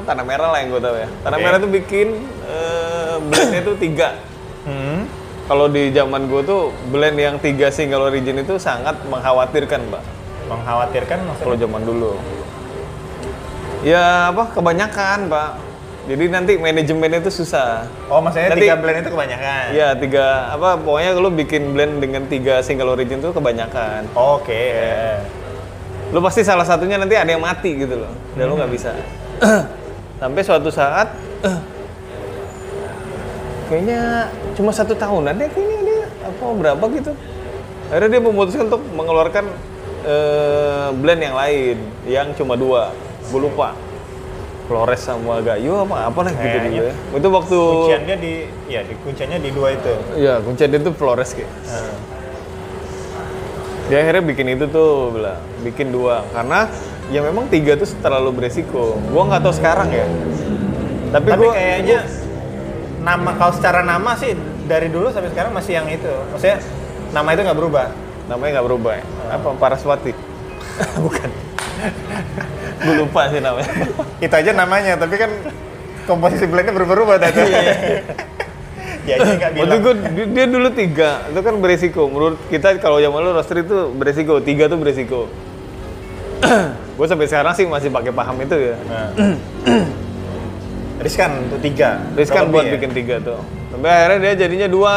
[0.03, 1.09] tanah merah lah yang gue tahu ya.
[1.23, 1.44] Tanah Oke.
[1.47, 2.09] merah tuh bikin
[2.44, 4.09] eh, blendnya tuh tiga.
[4.66, 5.07] Hmm.
[5.44, 10.03] Kalau di zaman gue tuh blend yang tiga single origin itu sangat mengkhawatirkan, Mbak.
[10.51, 11.59] Mengkhawatirkan Kalau maksudnya.
[11.68, 12.12] zaman dulu.
[13.85, 14.51] Ya apa?
[14.51, 15.51] Kebanyakan, Pak.
[16.05, 17.88] Jadi nanti manajemennya itu susah.
[18.09, 19.64] Oh, maksudnya Nanti- tiga blend itu kebanyakan.
[19.73, 24.05] Iya tiga apa pokoknya lu bikin blend dengan tiga single origin tuh kebanyakan.
[24.12, 24.68] Oke.
[26.14, 28.12] Lu pasti salah satunya nanti ada yang mati gitu loh.
[28.38, 28.94] Dan lu nggak bisa.
[30.22, 31.11] Sampai suatu saat
[33.66, 37.12] kayaknya cuma satu tahunan deh kayaknya dia apa berapa gitu.
[37.90, 39.44] Akhirnya dia memutuskan untuk mengeluarkan
[40.07, 42.94] eh, blend yang lain yang cuma dua.
[43.35, 43.74] Gue lupa.
[44.64, 46.94] Flores sama Gayo apa apa lah gitu dulu ya.
[47.12, 48.33] Itu waktu Kunciannya di
[48.64, 49.92] ya di kunciannya di dua itu.
[50.16, 51.53] Iya, kuncian itu Flores kayak.
[51.68, 51.92] Nah,
[53.85, 56.68] Dia akhirnya bikin itu tuh, bilang bikin dua karena
[57.12, 58.97] ya memang tiga tuh terlalu beresiko.
[59.12, 60.07] Gua nggak tahu sekarang ya.
[61.12, 61.99] Tapi, Tapi gua kayaknya
[63.05, 64.33] nama kalau secara nama sih
[64.64, 66.12] dari dulu sampai sekarang masih yang itu.
[66.33, 66.59] Maksudnya
[67.12, 67.88] nama itu nggak berubah.
[68.25, 69.05] namanya nggak berubah ya.
[69.37, 70.16] Apa Paraswati?
[71.05, 71.29] Bukan.
[72.81, 73.68] Gue lupa sih namanya.
[74.16, 75.29] Itu aja namanya, tapi kan
[76.09, 77.42] komposisi blendnya berubah-ubah tadi.
[79.04, 79.80] dia aja nggak Waktu bilang.
[79.84, 79.94] gue
[80.32, 82.02] dia, dulu tiga, itu kan beresiko.
[82.08, 85.28] Menurut kita kalau zaman lu roster itu beresiko, tiga tuh beresiko.
[86.96, 88.76] gue sampai sekarang sih masih pakai paham itu ya.
[88.88, 89.08] Nah.
[91.04, 92.00] Riskan untuk tiga.
[92.16, 92.80] Riskan buat ya?
[92.80, 93.40] bikin tiga tuh.
[93.68, 94.96] Sampai akhirnya dia jadinya dua.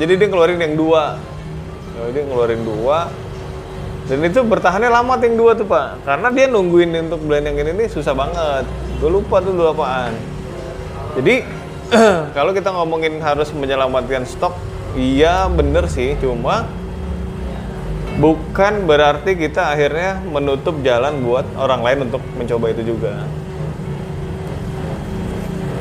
[0.00, 1.20] Jadi dia ngeluarin yang dua.
[1.92, 3.12] Ya, dia ngeluarin dua.
[4.08, 6.00] Dan itu bertahannya lama tuh yang dua tuh pak.
[6.08, 8.64] Karena dia nungguin untuk blend yang ini nih susah banget.
[9.02, 10.14] Gue lupa tuh dulu apaan.
[11.20, 11.44] Jadi
[12.36, 14.56] kalau kita ngomongin harus menyelamatkan stok,
[14.96, 16.16] iya bener sih.
[16.16, 16.64] Cuma
[18.16, 23.24] bukan berarti kita akhirnya menutup jalan buat orang lain untuk mencoba itu juga.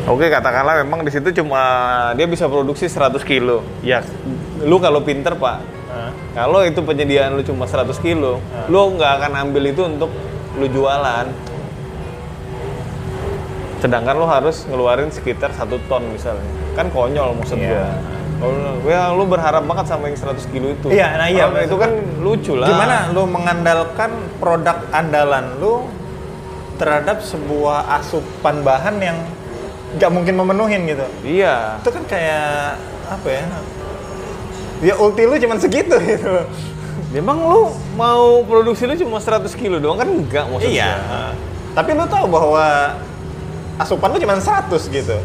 [0.10, 1.62] Oke, katakanlah memang di situ cuma
[2.18, 3.62] dia bisa produksi 100 kilo.
[3.86, 4.02] Ya,
[4.66, 5.62] lu kalau pinter pak,
[6.34, 10.12] kalau itu penyediaan lu cuma 100 kilo, lu nggak akan ambil itu untuk
[10.58, 11.51] lu jualan.
[13.82, 16.46] Sedangkan lu harus ngeluarin sekitar satu ton misalnya.
[16.72, 17.58] Kan konyol maksud.
[17.58, 20.88] Kalau lu- ya lu berharap banget sama yang 100 kilo itu.
[20.90, 22.70] Iya, nah iya, Kalau itu kan lucu lah.
[22.70, 25.86] Gimana lu mengandalkan produk andalan lu
[26.78, 29.18] terhadap sebuah asupan bahan yang
[29.98, 31.06] nggak mungkin memenuhin gitu?
[31.22, 31.82] Iya.
[31.82, 32.78] Itu kan kayak
[33.10, 33.44] apa ya?
[34.82, 36.42] Ya ulti lu cuman segitu gitu.
[37.14, 37.62] Memang lu
[37.94, 40.70] mau produksi lu cuma 100 kilo doang kan enggak maksudnya.
[40.70, 40.92] Iya.
[41.78, 42.98] Tapi lu tahu bahwa
[43.82, 45.18] asupan lu cuma 100 gitu.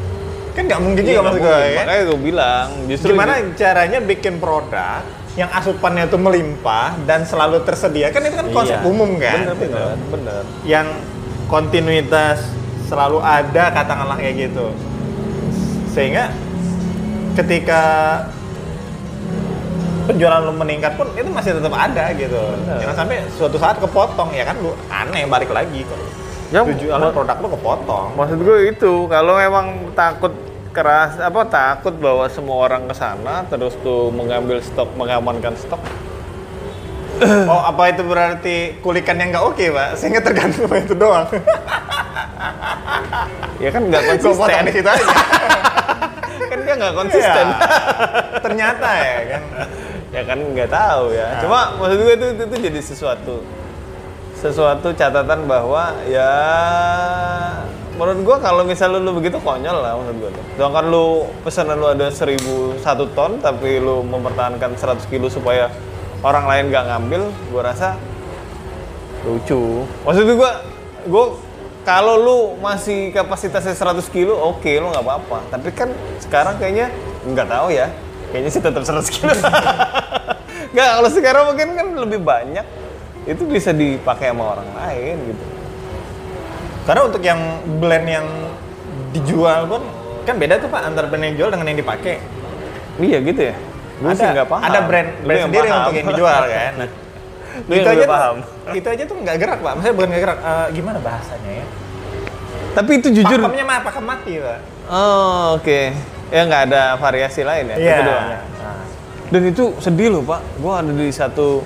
[0.53, 1.81] Kan nggak mungkin juga Iya, maksud gue ya.
[1.85, 5.05] Makanya gue bilang justru Gimana caranya bikin produk
[5.37, 8.89] yang asupannya tuh melimpah dan selalu tersedia kan itu kan konsep Iya.
[8.89, 9.77] umum kan Bener, gitu.
[9.77, 10.43] bener, bener.
[10.65, 10.89] yang
[11.47, 12.41] kontinuitas
[12.89, 14.73] selalu ada katakanlah kayak gitu
[15.93, 16.33] sehingga
[17.37, 17.83] ketika
[20.07, 22.79] penjualan lu meningkat pun itu masih tetap ada gitu Bener.
[22.81, 26.01] jangan sampai suatu saat kepotong ya kan lu aneh balik lagi kok
[26.55, 30.31] Ya, tujuan ma- produk lu kepotong Maksud gue itu, kalau memang takut
[30.71, 35.81] keras apa takut bahwa semua orang ke sana terus tuh mengambil stok, mengamankan stok.
[37.51, 41.25] oh apa itu berarti kulikan yang nggak oke pak sehingga tergantung sama itu doang
[43.57, 44.69] Ya kan nggak konsisten.
[44.69, 45.01] di situ aja
[46.53, 47.47] kan dia nggak konsisten.
[47.49, 47.67] Iya.
[48.45, 49.43] ternyata ya kan
[50.13, 51.27] ya kan nggak tahu ya.
[51.27, 51.41] Nah.
[51.41, 53.35] Cuma maksud gue itu, itu, itu jadi sesuatu
[54.37, 56.33] sesuatu catatan bahwa ya
[57.97, 60.45] menurut gua kalau misalnya lu begitu konyol lah menurut gua tuh.
[60.55, 61.07] Sedangkan lu
[61.41, 62.85] pesanan lu ada 1001
[63.17, 65.73] ton tapi lu mempertahankan 100 kilo supaya
[66.21, 67.97] orang lain nggak ngambil, gua rasa
[69.25, 69.89] lucu.
[70.05, 70.53] Maksud gua
[71.09, 71.25] gua
[71.87, 75.39] kalau lu masih kapasitasnya 100 kilo, oke lu nggak apa-apa.
[75.55, 75.89] Tapi kan
[76.21, 76.93] sekarang kayaknya
[77.25, 77.89] nggak tahu ya.
[78.35, 79.33] Kayaknya sih tetap 100 kilo.
[80.75, 82.67] Nggak, kalau sekarang mungkin kan lebih banyak.
[83.27, 85.45] Itu bisa dipakai sama orang lain gitu.
[86.83, 87.41] Karena untuk yang
[87.77, 88.27] blend yang
[89.11, 89.83] dijual pun
[90.23, 92.23] kan beda tuh pak antara brand yang dijual dengan yang dipakai.
[92.97, 93.57] Iya gitu ya.
[93.97, 94.63] Sih ada nggak paham.
[94.63, 95.79] ada brand brand yang sendiri paham.
[95.81, 96.73] untuk yang dijual kan.
[96.77, 96.89] Nah,
[97.57, 98.37] Lu itu aja lebih tuh, paham.
[98.71, 99.73] itu aja tuh nggak gerak pak.
[99.75, 100.39] Maksudnya bukan nggak gerak.
[100.39, 101.67] eh, gimana bahasanya ya?
[102.77, 103.39] Tapi itu jujur.
[103.41, 104.59] Pakemnya mah pakem mati pak.
[104.87, 105.81] Oh oke.
[106.29, 107.77] Ya nggak ada variasi lain ya.
[107.77, 107.91] Iya.
[107.91, 108.41] Itu doang ya?
[108.61, 108.85] Nah,
[109.27, 110.41] Dan itu sedih loh pak.
[110.61, 111.65] Gua ada di satu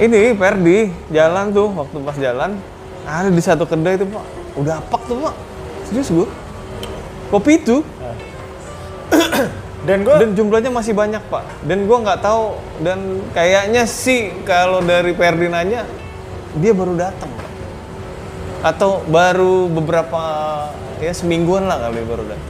[0.00, 2.56] ini Perdi jalan tuh waktu pas jalan
[3.04, 4.24] ada di satu kedai itu pak.
[4.56, 5.34] Udah apak tuh pak.
[5.88, 6.28] Serius gua.
[7.30, 7.84] Kopi itu
[9.86, 11.44] Dan gue dan jumlahnya masih banyak pak.
[11.64, 15.88] Dan gua nggak tahu dan kayaknya sih kalau dari Perdi nanya
[16.56, 17.30] dia baru datang
[18.60, 20.20] atau baru beberapa
[21.00, 22.48] ya semingguan lah kali baru datang.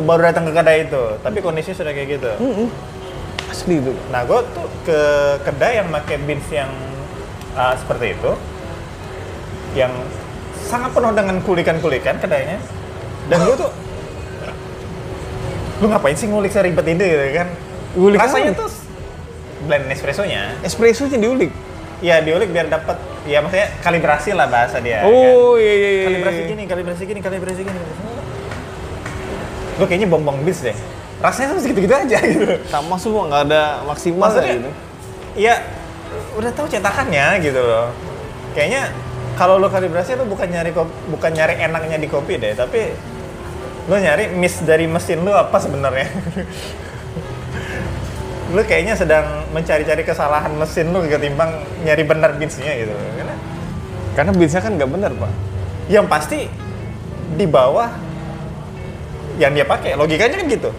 [0.00, 2.32] baru datang ke kedai itu, tapi kondisi sudah kayak gitu.
[2.40, 2.72] Mm-mm.
[3.52, 3.92] Asli itu.
[4.08, 5.00] Nah, gue tuh ke
[5.44, 6.72] kedai yang pakai beans yang
[7.56, 8.32] uh, seperti itu,
[9.78, 9.92] yang
[10.66, 12.58] sangat penuh dengan kulikan-kulikan kedainya.
[13.30, 13.70] Dan gue tuh,
[15.80, 17.48] lu ngapain sih ngulik seribet ini gitu kan?
[17.94, 18.62] Ngulik Rasanya apa?
[18.66, 18.70] tuh
[19.66, 21.52] blend espressonya, Espressonya diulik.
[22.00, 22.96] ya diulik biar dapat,
[23.28, 25.04] ya maksudnya kalibrasi lah bahasa dia.
[25.04, 26.00] oh iya iya iya.
[26.00, 26.08] kan?
[26.08, 27.80] Kalibrasi gini, kalibrasi gini, kalibrasi gini.
[29.76, 30.76] Lu kayaknya bongbong beans deh.
[31.20, 32.56] Rasanya tuh segitu-gitu aja gitu.
[32.72, 34.70] Sama semua nggak ada maksimal Maksudnya, gitu.
[35.36, 35.54] Iya,
[36.36, 37.90] udah tahu cetakannya gitu loh.
[38.54, 38.90] Kayaknya
[39.38, 40.70] kalau lo kalibrasi lo bukan nyari
[41.08, 42.92] bukan nyari enaknya di kopi deh, tapi
[43.88, 46.08] lo nyari miss dari mesin lo apa sebenarnya.
[48.54, 52.92] lo kayaknya sedang mencari-cari kesalahan mesin lo ketimbang nyari benar beansnya gitu.
[53.16, 53.34] Karena
[54.10, 55.32] Karena biasanya kan nggak benar pak.
[55.90, 56.46] yang pasti
[57.34, 57.90] di bawah
[59.42, 60.70] yang dia pakai logikanya kan gitu.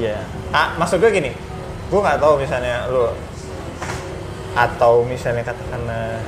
[0.00, 0.20] Iya.
[0.52, 1.32] Ah, maksud gue gini,
[1.88, 3.08] gue nggak tahu misalnya lu
[4.54, 6.22] atau misalnya katakanlah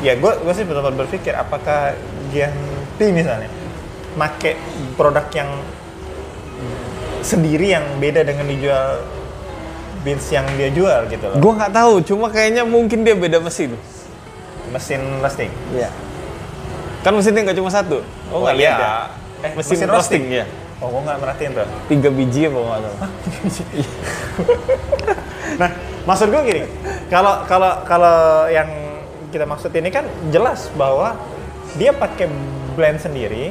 [0.00, 1.92] ya gue gue sih betul berpikir apakah
[2.32, 3.48] Gianti misalnya
[4.16, 4.56] make
[4.96, 5.50] produk yang
[7.22, 9.04] sendiri yang beda dengan dijual
[10.06, 11.36] beans yang dia jual gitu loh.
[11.42, 13.74] Gua nggak tahu, cuma kayaknya mungkin dia beda mesin.
[14.70, 15.50] Mesin roasting.
[15.74, 15.90] Iya.
[17.02, 18.00] Kan mesinnya nggak cuma satu.
[18.30, 18.90] Oh, nggak lihat ya?
[19.38, 20.44] Eh, Mesin, roasting, ya.
[20.78, 21.68] Oh, gua nggak merhatiin tuh.
[21.90, 22.96] Tiga biji apa nggak tahu.
[25.58, 25.70] Nah,
[26.06, 26.62] maksud gue gini,
[27.10, 28.68] kalau kalau kalau yang
[29.28, 31.18] kita maksud ini kan jelas bahwa
[31.74, 32.30] dia pakai
[32.78, 33.50] blend sendiri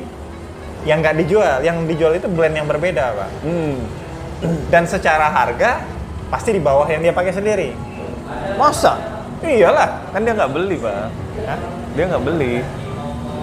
[0.88, 3.30] yang nggak dijual, yang dijual itu blend yang berbeda, pak.
[3.44, 3.76] Hmm.
[4.70, 5.84] Dan secara harga
[6.30, 7.70] pasti di bawah yang dia pakai sendiri.
[8.56, 8.96] Masa?
[9.42, 10.14] Iyalah.
[10.14, 10.94] Kan dia nggak beli, Pak.
[11.46, 11.60] Hah?
[11.94, 12.62] Dia nggak beli.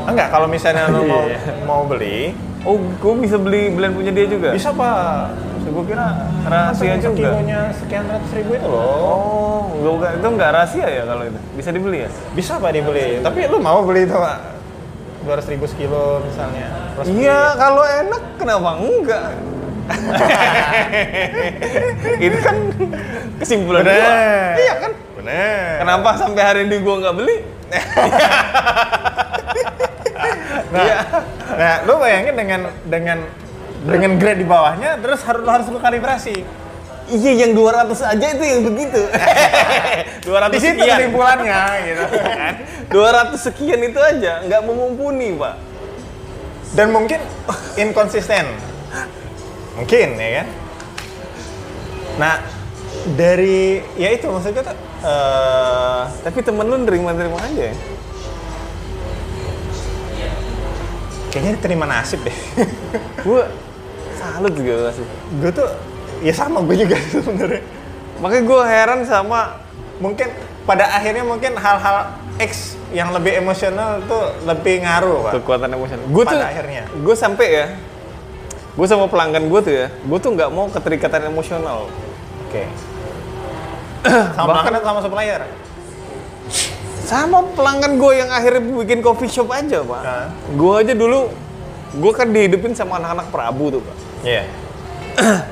[0.05, 1.39] Enggak, kalau misalnya lu mau Iya.
[1.65, 4.57] mau beli, Oh, gue bisa beli blend punya dia juga?
[4.57, 5.37] bisa pak.
[5.69, 6.17] Gue kira
[6.49, 7.35] rahasia juga.
[7.35, 8.81] Kilonya sekian ratus ribu itu loh.
[8.81, 9.61] Oh,
[10.01, 11.41] gua, itu nggak rahasia ya kalau itu?
[11.61, 12.11] Bisa dibeli ya?
[12.33, 13.21] Bisa pak dibeli.
[13.21, 14.39] Tapi lu mau beli itu pak?
[15.25, 16.69] Dua ratus ribu sekilo misalnya.
[17.05, 19.23] Iya, kalau enak kenapa enggak?
[22.25, 22.57] itu kan
[23.41, 23.93] kesimpulan gua.
[23.93, 24.53] Bener.
[24.57, 24.93] Iya kan?
[25.21, 25.77] Bener.
[25.85, 27.37] Kenapa sampai hari ini gua nggak beli?
[30.75, 30.97] Nah, Iya.
[31.55, 33.19] nah, lu bayangin dengan dengan
[33.85, 36.43] dengan grade di bawahnya, terus harus harus lu kalibrasi.
[37.05, 38.97] Iya, yang 200 aja itu yang begitu.
[40.27, 40.97] 200 Di situ sekian.
[40.99, 42.55] kesimpulannya, gitu kan.
[42.89, 45.55] 200 sekian itu aja nggak memumpuni, Pak.
[46.73, 47.21] Dan mungkin
[47.77, 48.49] inkonsisten,
[49.77, 50.47] mungkin ya kan.
[52.15, 52.35] Nah,
[53.13, 54.75] dari ya itu maksud gue tuh.
[55.05, 57.75] eh, Tapi temen lu nerima-nerima aja ya?
[61.35, 62.37] Kayaknya diterima nasib deh.
[63.27, 63.51] Gua
[64.15, 65.05] salut juga sih.
[65.37, 65.69] gue tuh
[66.23, 67.61] ya sama gue juga sebenarnya.
[68.23, 69.61] Makanya gue heran sama
[69.95, 70.27] Mungkin
[70.67, 75.33] pada akhirnya mungkin hal-hal X yang lebih emosional tuh lebih ngaruh, Pak.
[75.39, 76.03] kekuatan emosional.
[76.11, 76.83] Gue tuh akhirnya.
[76.91, 77.67] gue sampai ya,
[78.75, 81.87] gue sama pelanggan gue tuh ya, gue tuh nggak mau keterikatan emosional.
[82.51, 82.67] Oke.
[84.35, 85.47] sama Bahkan- sama supplier?
[87.05, 90.03] Sama pelanggan gue yang akhirnya bikin coffee shop aja pak.
[90.03, 90.29] Nah.
[90.57, 91.29] Gue aja dulu,
[92.01, 93.97] gue kan dihidupin sama anak-anak Prabu tuh pak.
[94.25, 94.45] Iya.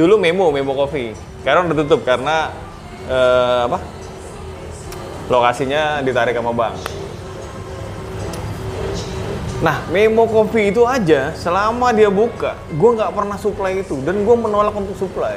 [0.00, 1.12] Dulu Memo, Memo Coffee.
[1.44, 2.48] Sekarang udah tutup karena
[3.10, 3.78] eh, apa?
[5.28, 6.74] Lokasinya ditarik sama bank.
[9.60, 14.36] Nah, Memo Coffee itu aja selama dia buka, gue nggak pernah supply itu dan gue
[14.36, 15.36] menolak untuk supply.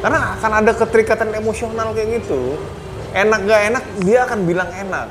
[0.00, 2.56] Karena akan ada keterikatan emosional kayak gitu.
[3.10, 5.10] Enak gak enak, dia akan bilang enak.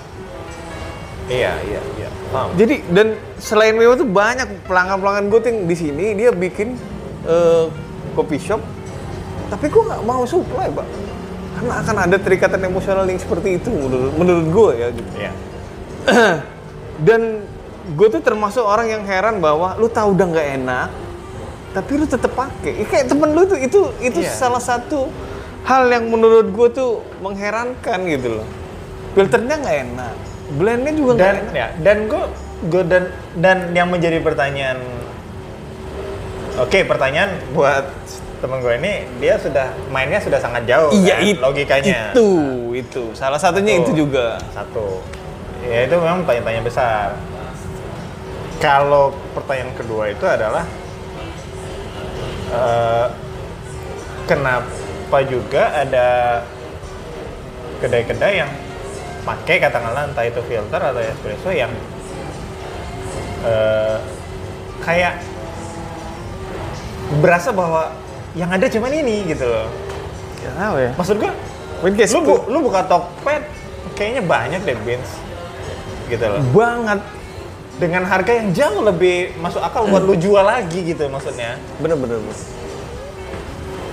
[1.30, 2.10] Iya, iya, iya.
[2.34, 2.54] Paham.
[2.58, 6.74] Jadi dan selain Memo tuh banyak pelanggan-pelanggan gue tuh yang di sini dia bikin
[7.26, 7.66] eh,
[8.14, 8.62] coffee shop,
[9.50, 10.88] tapi gue nggak mau supply pak,
[11.58, 15.12] karena akan ada terikatan emosional yang seperti itu menurut menurut gue ya gitu.
[15.18, 15.32] Iya.
[17.08, 17.22] Dan
[17.94, 20.88] gue tuh termasuk orang yang heran bahwa lu tahu udah nggak enak,
[21.74, 22.74] tapi lu tetap pakai.
[22.78, 24.34] Ya, kayak temen lu tuh itu itu Iya.
[24.34, 25.10] salah satu
[25.70, 28.48] hal yang menurut gue tuh mengherankan gitu loh.
[29.14, 30.14] Filternya nggak enak,
[30.56, 31.54] blendnya juga nggak enak.
[31.54, 32.24] ya, dan gue
[32.66, 33.04] gue dan
[33.38, 34.82] dan yang menjadi pertanyaan
[36.60, 37.88] Oke, pertanyaan buat
[38.40, 42.12] temen gue ini dia sudah mainnya sudah sangat jauh Iya kan, it- logikanya.
[42.12, 42.30] Itu,
[42.74, 43.04] itu.
[43.14, 43.84] Salah satunya Satu.
[43.86, 44.36] itu juga.
[44.52, 45.00] Satu.
[45.64, 47.16] Ya itu memang tanya-tanya besar.
[48.60, 50.68] Kalau pertanyaan kedua itu adalah
[52.50, 53.08] eh,
[54.26, 54.68] kenapa
[55.20, 56.08] juga ada
[57.80, 58.52] kedai-kedai yang
[59.22, 61.74] pakai katakanlah entah itu filter atau espresso yang
[63.42, 63.98] eh,
[64.80, 65.18] kayak
[67.20, 67.90] berasa bahwa
[68.34, 69.68] yang ada cuman ini gitu loh.
[70.40, 70.92] Ya tahu ya.
[70.94, 71.34] Maksud gua
[72.14, 73.44] lu, bu- lu buka Tokped
[73.96, 75.10] kayaknya banyak deh beans
[76.06, 77.00] gitu loh banget.
[77.78, 82.18] dengan harga yang jauh lebih masuk akal buat lu jual lagi gitu maksudnya Bener bener.
[82.18, 82.38] bener.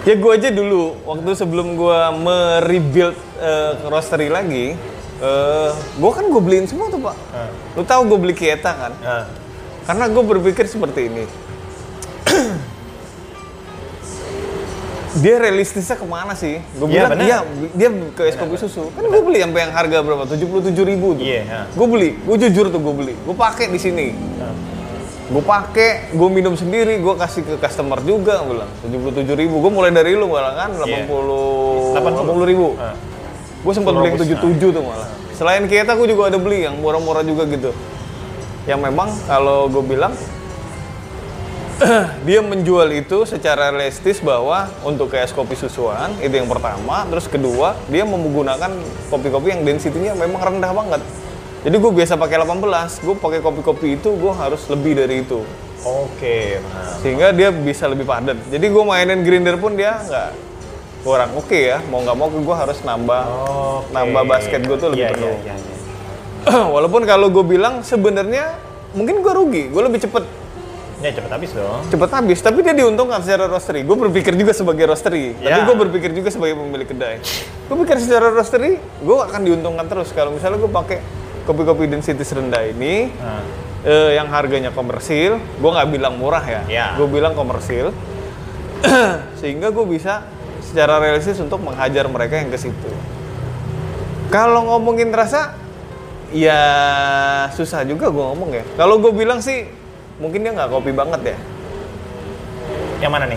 [0.06, 4.78] Ya gue aja dulu waktu sebelum gue merebuild eh, roastery lagi,
[5.18, 7.16] eh gue kan gue beliin semua tuh pak.
[7.34, 8.92] Nah, Lu tahu gue beli Kieta kan?
[8.96, 9.26] nah,
[9.82, 11.24] Karena gue berpikir seperti ini.
[15.16, 16.60] dia realistisnya ke mana sih?
[16.76, 17.38] Gue Iya, bilang iya,
[17.72, 18.92] dia ke es kopi susu.
[18.92, 20.22] Kan gue beli sampai yang harga berapa?
[20.28, 21.24] 77 ribu tuh.
[21.24, 21.60] Iya, ya.
[21.72, 23.14] Gue beli, gue jujur tuh gue beli.
[23.16, 24.12] Gue pakai di sini.
[24.38, 24.45] nah.
[25.26, 29.58] Gue pakai, gue minum sendiri, gue kasih ke customer juga, gua bilang 77 ribu.
[29.58, 31.98] Gue mulai dari lu malah kan 80 Iya.
[31.98, 32.78] 80 ribu.
[32.78, 32.94] Nah,
[33.66, 34.30] Gue sempat beli yang Robust,
[34.62, 35.08] 77 tuh malah.
[35.34, 37.74] Selain Kieta, gue juga ada beli yang murah-murah juga gitu.
[38.70, 40.14] Yang memang kalau gue bilang
[42.26, 47.26] dia menjual itu secara realistis bahwa untuk kayak es kopi susuan itu yang pertama, terus
[47.26, 48.70] kedua dia menggunakan
[49.10, 51.02] kopi-kopi yang density-nya memang rendah banget.
[51.66, 52.62] Jadi gue biasa pakai 18,
[53.02, 55.42] gue pakai kopi-kopi itu gue harus lebih dari itu.
[55.82, 56.94] Oke, nah.
[56.98, 58.38] sehingga dia bisa lebih padat.
[58.46, 60.30] Jadi gue mainin grinder pun dia nggak
[61.02, 61.82] kurang oke ya.
[61.84, 63.22] Mau nggak mau gue harus nambah
[63.82, 63.90] Oke.
[63.90, 65.34] nambah basket gue tuh lebih Iya, penuh.
[65.42, 65.74] Iya, iya,
[66.46, 66.62] iya.
[66.78, 68.54] Walaupun kalau gue bilang sebenarnya
[68.94, 70.22] mungkin gue rugi, gue lebih cepet
[70.96, 71.82] Ya cepet habis dong.
[71.86, 72.38] cepet habis.
[72.40, 73.82] Tapi dia diuntungkan secara roastery.
[73.82, 75.66] Gue berpikir juga sebagai roastery, tapi Ya.
[75.66, 77.18] gue berpikir juga sebagai pemilik kedai.
[77.66, 80.98] Gue pikir secara roastery, gue akan diuntungkan terus kalau misalnya gue pakai
[81.46, 83.08] kopi-kopi density rendah ini.
[83.14, 83.42] Nah,
[83.82, 86.86] eh, yang harganya komersil, gue nggak bilang murah ya, Ya.
[86.94, 87.94] gue bilang komersil,
[89.40, 90.26] sehingga gue bisa
[90.60, 92.90] secara realistis untuk menghajar mereka yang ke situ.
[94.26, 95.54] Kalau ngomongin rasa,
[96.34, 96.58] ya
[97.54, 98.64] susah juga gue ngomong ya.
[98.74, 99.70] Kalau gue bilang sih,
[100.18, 101.38] mungkin dia nggak kopi banget ya.
[102.96, 103.36] yang mana nih?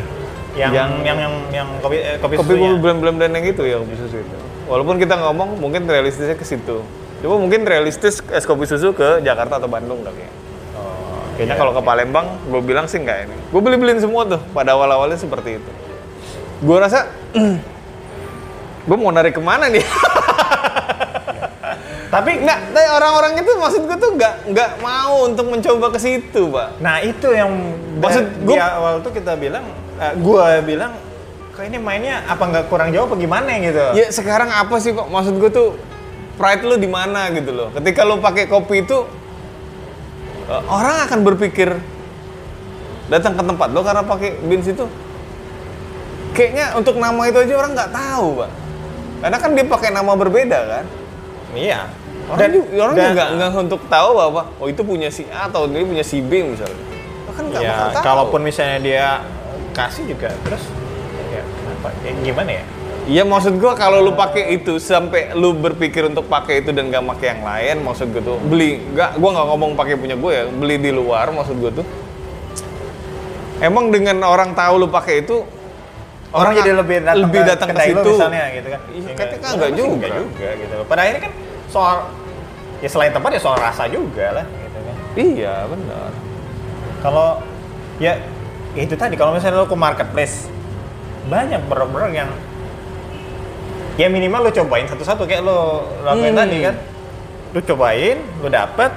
[0.56, 2.72] Yang yang Yang- yang yang, yang kopi eh, kopi, Kopi susunya?
[2.74, 4.38] kopi blend-blend yang itu ya kopi susu itu.
[4.66, 6.80] Walaupun kita ngomong mungkin realistisnya ke situ.
[7.20, 10.32] Coba mungkin realistis es kopi susu ke Jakarta atau Bandung kali ya.
[10.74, 11.60] Oh, Kayaknya iya.
[11.60, 13.36] kalau ke Palembang, gue bilang sih nggak ini.
[13.52, 15.72] Gue beli-beliin semua tuh, pada awal-awalnya seperti itu.
[16.60, 17.12] Gue rasa,
[18.88, 19.84] gue mau narik ke mana nih?
[22.10, 26.50] Tapi nggak, tapi orang-orang itu maksud gue tuh nggak nggak mau untuk mencoba ke situ,
[26.50, 26.82] pak.
[26.82, 27.54] Nah itu yang
[28.02, 29.62] Maksud gua- di awal tuh kita bilang,
[30.02, 30.98] eh, gua bilang,
[31.54, 33.94] kok ini mainnya apa nggak kurang jauh apa gimana gitu?
[33.94, 35.06] Ya sekarang apa sih kok?
[35.06, 35.78] Maksud gue tuh
[36.40, 37.68] pride lu di mana gitu loh.
[37.76, 39.04] Ketika lu pakai kopi itu,
[40.48, 41.76] eh, orang akan berpikir
[43.12, 44.88] datang ke tempat lo karena pakai beans itu.
[46.32, 48.52] Kayaknya untuk nama itu aja orang nggak tahu, pak.
[49.20, 50.86] Karena kan dia pakai nama berbeda kan.
[51.52, 51.92] Iya.
[52.30, 55.50] Orang, Dan- juga, orang dan- juga nggak untuk tahu bahwa oh itu punya si A
[55.50, 56.78] atau dia punya si B misalnya.
[57.26, 58.04] Lo kan nggak ya, tahu.
[58.06, 59.06] kalaupun misalnya dia
[59.74, 60.64] kasih juga, terus
[61.34, 61.90] ya kenapa?
[62.06, 62.66] Ya, gimana ya?
[63.10, 67.02] Iya maksud gua kalau lu pakai itu sampai lu berpikir untuk pakai itu dan gak
[67.10, 70.44] pakai yang lain, maksud gua tuh beli nggak gua nggak ngomong pakai punya gue ya,
[70.46, 71.86] beli di luar maksud gua tuh.
[73.66, 75.42] Emang dengan orang tahu lu pakai itu
[76.30, 78.12] Orang, jadi lebih datang lebih ke datang ke situ.
[78.14, 78.82] misalnya gitu kan?
[78.86, 79.98] Iya, kayaknya nggak- nggak kenapa sih juga.
[79.98, 80.76] nggak juga gitu.
[80.86, 81.34] Pada akhirnya kan
[81.66, 81.96] soal
[82.80, 84.96] ya selain tempat ya soal rasa juga lah gitu kan.
[85.18, 86.10] Iya benar.
[87.02, 87.28] Kalau
[87.98, 88.14] ya,
[88.78, 90.46] ya itu tadi kalau misalnya lo ke marketplace
[91.26, 92.30] banyak brand-brand yang
[94.00, 96.40] ya minimal lo cobain satu-satu kayak lo lakuin Hmm.
[96.40, 96.76] tadi kan.
[97.50, 98.92] Lo cobain, lo dapet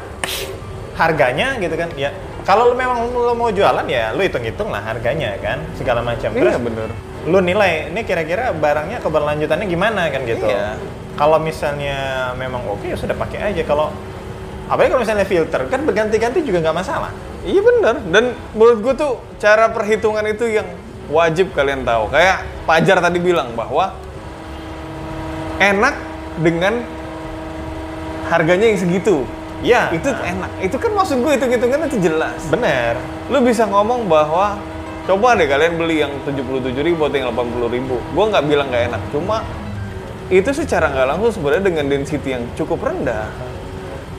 [0.95, 1.89] harganya gitu kan.
[1.97, 6.31] Ya kalau lo memang lo mau jualan ya lo hitung-hitung lah harganya kan segala macam.
[6.31, 6.89] Terus Iya benar.
[7.23, 10.43] lu nilai ini kira-kira barangnya keberlanjutannya gimana kan gitu.
[10.43, 10.75] Iya.
[11.15, 11.99] Kalau misalnya
[12.35, 13.63] memang oke ya sudah pakai aja.
[13.63, 13.91] Kalau
[14.67, 17.11] apalagi kalau misalnya filter kan berganti-ganti juga nggak masalah.
[17.43, 17.95] Iya benar.
[18.07, 20.67] Dan menurut gue tuh cara perhitungan itu yang
[21.11, 22.11] wajib kalian tahu.
[22.11, 23.91] Kayak Pajar tadi bilang bahwa
[25.63, 25.95] enak
[26.43, 26.83] dengan
[28.27, 29.23] harganya yang segitu.
[29.63, 29.95] Iya.
[29.95, 30.51] Itu enak.
[30.59, 32.41] Itu kan maksud gue hitung-hitungan itu jelas.
[32.51, 32.99] bener.
[33.31, 34.59] Lu bisa ngomong bahwa
[35.07, 37.97] coba deh kalian beli yang 77.000 ribu atau yang 80.000 ribu.
[38.11, 39.03] Gue nggak bilang nggak enak.
[39.15, 39.47] Cuma
[40.33, 43.29] itu secara nggak langsung sebenarnya dengan density yang cukup rendah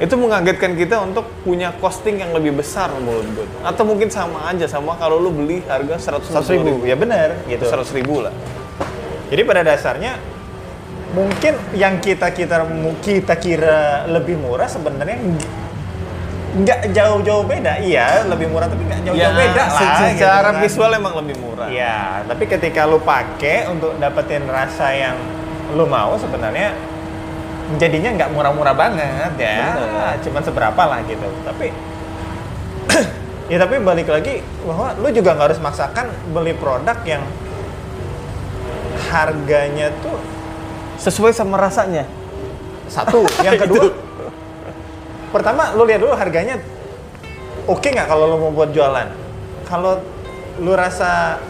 [0.01, 4.65] itu mengagetkan kita untuk punya costing yang lebih besar menurut gue atau mungkin sama aja
[4.65, 7.65] sama kalau lu beli harga 100 Seratus ribu, ya bener gitu.
[7.65, 8.34] 100 ribu lah
[9.29, 10.17] Jadi pada dasarnya
[11.13, 12.65] mungkin yang kita kita
[12.99, 15.17] kita kira lebih murah sebenarnya
[16.54, 17.82] nggak- jauh-jauh beda.
[17.82, 19.80] Iya, lebih murah tapi nggak jauh-jauh beda lah.
[19.80, 20.62] gitu secara kan.
[20.62, 25.17] visual emang lebih murah Iya, tapi ketika lu pakai untuk dapetin rasa yang
[25.73, 26.73] lu mau sebenarnya
[27.78, 29.73] jadinya nggak murah-murah banget ya.
[29.73, 30.13] Bener.
[30.21, 31.26] Cuman seberapa lah gitu.
[31.41, 31.67] Tapi
[33.52, 37.21] ya tapi balik lagi bahwa lu juga nggak harus maksakan beli produk yang
[39.10, 40.17] harganya tuh
[41.03, 42.07] sesuai sama rasanya
[42.87, 43.27] satu.
[43.45, 43.91] Yang kedua,
[45.35, 46.55] pertama lu lihat dulu harganya
[47.67, 49.07] oke nggak kalau lu mau buat jualan.
[49.67, 49.99] Kalau
[50.63, 51.43] lu rasa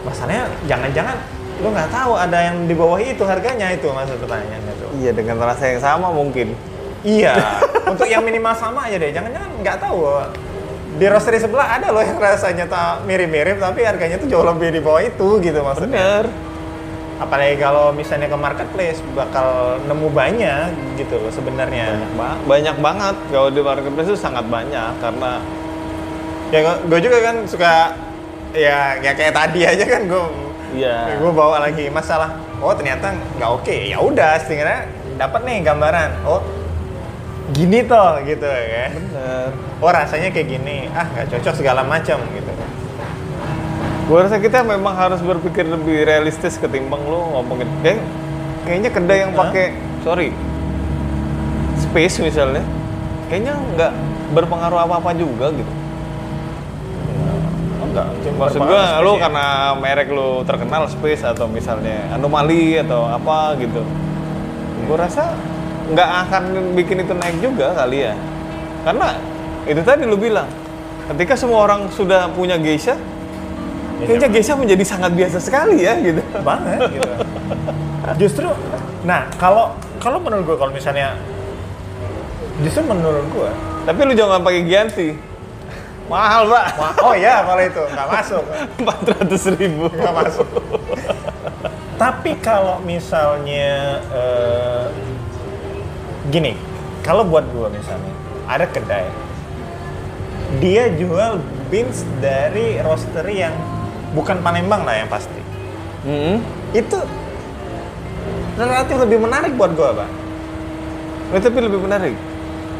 [0.00, 1.16] masalahnya jangan-jangan
[1.60, 4.88] lu nggak tahu ada yang di bawah itu harganya itu maksud pertanyaannya tuh.
[4.96, 6.56] iya dengan rasa yang sama mungkin
[7.00, 7.32] Iya,
[7.96, 9.08] untuk yang minimal sama aja deh.
[9.08, 10.24] Jangan-jangan nggak tahu bahwa
[11.00, 14.80] di roastery sebelah ada loh yang rasanya tak mirip-mirip tapi harganya tuh jauh lebih di
[14.84, 15.88] bawah itu gitu maksudnya.
[15.96, 16.49] bener
[17.20, 19.46] Apalagi kalau misalnya ke marketplace bakal
[19.84, 21.92] nemu banyak gitu loh sebenarnya.
[21.92, 25.32] banyak, ba- banyak banget kalau di marketplace itu sangat banyak karena
[26.50, 27.94] Ya gue juga kan suka
[28.50, 30.24] ya ya kayak tadi aja kan gue
[30.70, 31.18] Iya.
[31.18, 32.30] gue bawa lagi masalah.
[32.58, 33.76] Oh ternyata nggak oke.
[33.86, 36.10] Ya udah setidaknya dapat nih gambaran.
[36.24, 36.42] Oh
[37.50, 38.90] gini toh gitu ya.
[38.90, 40.86] bener Oh rasanya kayak gini.
[40.90, 42.50] Ah nggak cocok segala macam gitu.
[44.10, 48.02] Gua rasa kita memang harus berpikir lebih realistis ketimbang lu ngomongin kayak
[48.66, 49.70] kayaknya kedai yang pakai
[50.02, 50.34] sorry
[51.78, 52.66] space misalnya
[53.30, 53.92] kayaknya nggak
[54.34, 55.72] berpengaruh apa apa juga gitu
[57.90, 58.06] enggak.
[58.22, 59.20] Cuma Maksud gua lu ya.
[59.26, 59.46] karena
[59.78, 63.82] merek lu terkenal space atau misalnya anomali atau apa gitu.
[64.86, 65.34] Gua rasa
[65.90, 66.42] nggak akan
[66.78, 68.14] bikin itu naik juga kali ya.
[68.86, 69.18] Karena
[69.66, 70.48] itu tadi lu bilang,
[71.12, 72.96] ketika semua orang sudah punya geisha,
[74.06, 76.22] kayaknya geisha menjadi sangat biasa sekali ya gitu.
[76.40, 77.12] banget gitu.
[78.16, 78.48] Justru,
[79.04, 81.14] nah kalau kalau menurut gue kalau misalnya
[82.64, 85.08] justru menurut gue Tapi lu jangan pakai Gianti.
[86.10, 86.66] Mahal, Pak.
[87.06, 88.44] Oh ya kalau itu nggak masuk,
[88.82, 89.86] 400 ribu.
[89.94, 90.48] nggak masuk.
[91.96, 94.86] Tapi kalau misalnya eh,
[96.28, 96.58] gini,
[97.06, 98.10] kalau buat gua misalnya
[98.50, 99.06] ada kedai,
[100.58, 101.38] dia jual
[101.70, 103.54] beans dari roastery yang
[104.12, 105.40] bukan Palembang lah yang pasti.
[106.02, 106.40] Hmm.
[106.72, 106.98] Itu
[108.56, 110.08] relatif lebih menarik buat gua, Pak.
[111.32, 112.14] Tapi lebih menarik.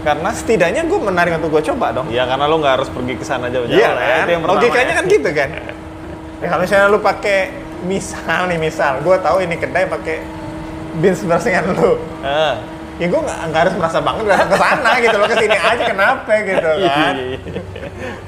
[0.00, 2.08] Karena Setidaknya gua menarik untuk gua coba dong.
[2.08, 3.94] ya karena lu nggak harus pergi ke sana jauh-jauh Iya ya.
[3.94, 4.24] kan?
[4.24, 4.98] Itu yang Logikanya ya.
[4.98, 5.48] kan gitu kan.
[6.40, 7.38] Ya, kalau misalnya lu pakai
[7.84, 10.24] misal nih misal, gue tahu ini kedai pakai
[10.96, 12.00] beans bersingan lu.
[12.24, 12.56] Ah.
[13.00, 16.32] Ya gue nggak harus merasa banget datang ke sana gitu loh ke sini aja kenapa
[16.44, 17.14] gitu Iya, kan.
[17.16, 17.60] iya, iya.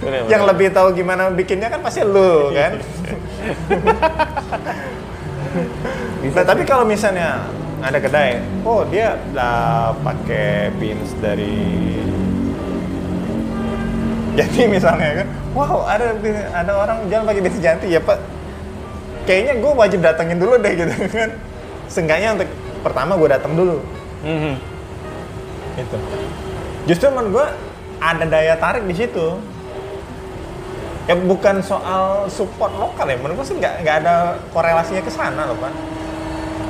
[0.00, 2.72] Bener, Yang lebih tahu gimana bikinnya kan pasti lu kan.
[6.32, 7.44] nah tapi kalau misalnya
[7.84, 11.98] ada kedai, oh dia lah pakai beans dari
[14.32, 16.16] jadi misalnya kan, wow ada
[16.56, 18.16] ada orang jalan pakai beans janti ya pak.
[19.28, 21.30] Kayaknya gue wajib datengin dulu deh gitu kan.
[21.92, 22.48] Seenggaknya untuk
[22.80, 23.76] pertama gue datang dulu.
[24.22, 24.54] Mhm.
[25.76, 25.96] Itu.
[26.86, 27.46] Justru menurut gue
[27.98, 29.38] ada daya tarik di situ.
[31.02, 34.14] Ya bukan soal support lokal ya, menurut gue sih nggak nggak ada
[34.54, 35.72] korelasinya ke sana loh pak.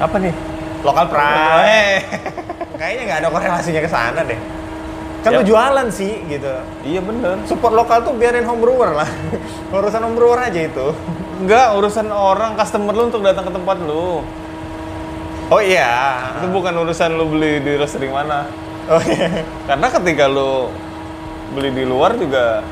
[0.01, 0.33] Apa nih?
[0.81, 2.01] Lokal pride.
[2.81, 4.41] Kayaknya nggak ada korelasinya ke sana deh.
[5.23, 5.39] Kan Ya.
[5.39, 6.51] lu jualan sih gitu.
[6.83, 7.45] Iya bener.
[7.47, 9.07] Support lokal tuh biarin home brewer lah.
[9.77, 10.97] Urusan home brewer aja itu.
[11.39, 14.25] Enggak, urusan orang customer lu untuk datang ke tempat lu.
[15.53, 16.17] Oh iya.
[16.41, 18.49] Itu bukan urusan lu beli di roastery mana.
[18.89, 19.45] Oh iya.
[19.63, 20.73] Karena ketika lu
[21.53, 22.65] beli di luar juga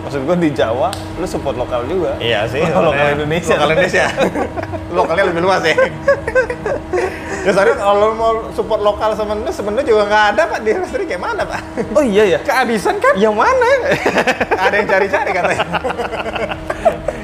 [0.00, 2.20] maksud gua di Jawa lu support lokal juga.
[2.20, 2.60] Iya sih.
[2.70, 3.54] Lokal soalnya- Indonesia.
[3.54, 4.04] Lokal Indonesia.
[4.96, 5.74] Lokalnya lebih luas ya.
[7.40, 11.22] ya soalnya kalau mau support lokal sebenarnya sebenarnya juga nggak ada pak di industri kayak
[11.22, 11.60] mana pak?
[11.94, 12.38] Oh iya ya.
[12.42, 13.14] Kehabisan kan?
[13.14, 13.68] Yang mana?
[14.66, 15.66] ada yang cari-cari katanya.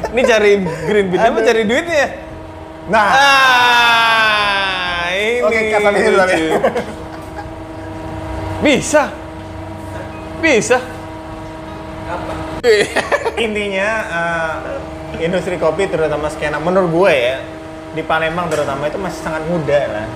[0.09, 0.51] Ini cari
[0.86, 2.07] green bean apa cari duitnya?
[2.86, 4.66] Nah, Ah,
[5.29, 6.12] ini Oke, kata lucu.
[6.14, 6.59] ya.
[8.59, 9.03] Bisa.
[10.39, 10.79] Bisa.
[13.37, 14.55] intinya eh,
[15.20, 17.37] industri kopi terutama skena menurut gue ya
[17.93, 20.07] di Palembang terutama itu masih sangat muda lah.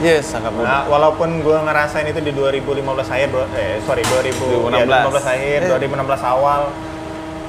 [0.00, 0.80] Yes, sangat Nah, mudah.
[0.88, 4.32] walaupun gue ngerasain itu di 2015 akhir, bro- eh sorry 2000,
[4.64, 4.72] 2016.
[4.72, 5.68] ya, 2015 akhir, Eh.
[5.68, 6.60] 2016 awal.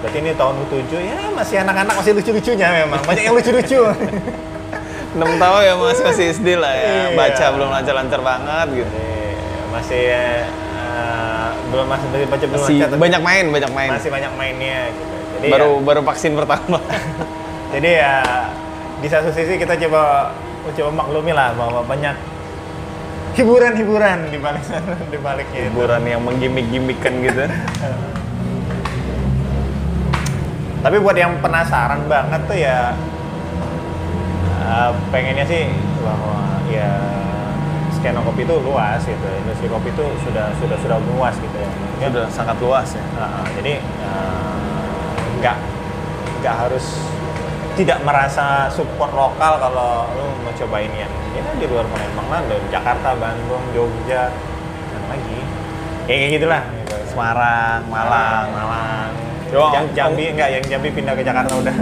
[0.01, 2.99] Berarti ini tahun 7 ya masih anak-anak masih lucu-lucunya memang.
[3.01, 3.79] Banyak yang lucu-lucu.
[5.11, 6.87] 6 tahun ya masih masih SD lah ya.
[6.87, 7.07] Iya.
[7.19, 8.95] Baca belum lancar-lancar banget gitu.
[8.95, 9.35] Eh,
[9.75, 10.43] masih eh,
[11.71, 13.89] belum masih masih baca belum Masih lancar, banyak main, banyak main.
[13.95, 15.15] masih banyak mainnya gitu.
[15.39, 16.79] Jadi baru ya, baru vaksin pertama.
[17.73, 18.15] jadi ya
[19.01, 20.31] di satu sisi kita coba
[20.77, 22.15] coba maklumi lah bahwa banyak
[23.35, 24.63] hiburan-hiburan di balik
[25.11, 25.71] di baliknya itu.
[25.71, 27.43] Hiburan yang menggimik-gimikkan gitu.
[30.81, 32.97] Tapi buat yang penasaran banget tuh ya
[34.71, 35.67] eh, pengennya sih
[35.99, 36.91] bahwa ya
[37.91, 39.27] skena kopi itu luas gitu.
[39.43, 41.69] Industri kopi itu sudah sudah sudah luas gitu ya.
[42.07, 43.03] Sudah sangat luas ya.
[43.03, 44.55] eh, jadi eh,
[45.43, 45.57] nggak
[46.41, 46.85] nggak harus
[47.75, 53.15] tidak merasa support lokal kalau lu mau cobain yang ya di luar Palembang lah, Jakarta,
[53.15, 54.27] Bandung, Jogja,
[54.91, 55.39] dan lagi.
[56.09, 56.63] Ya, kayak gitulah.
[56.83, 56.95] Gitu.
[57.15, 58.45] Semarang, Malang.
[58.51, 59.30] Malang.
[59.51, 61.75] Yo, yang Jambi enggak, yang Jambi pindah ke Jakarta udah.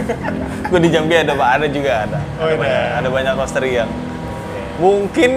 [0.70, 2.18] Gue di Jambi ada Pak, ada juga ada.
[2.38, 2.56] Oh, ada, ada.
[2.56, 3.90] banyak, ada banyak roastery yang
[4.78, 5.30] mungkin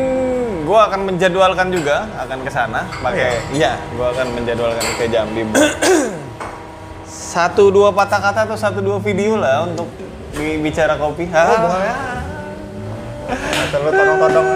[0.65, 5.45] gue akan menjadwalkan juga akan ke sana pakai iya gue akan menjadwalkan ke Jambi
[7.35, 9.85] satu dua patah kata atau satu dua video lah untuk
[10.33, 11.61] bi- bicara kopi Oh, Hah?
[11.61, 11.93] boleh.
[13.65, 14.47] Atau lu todong-todong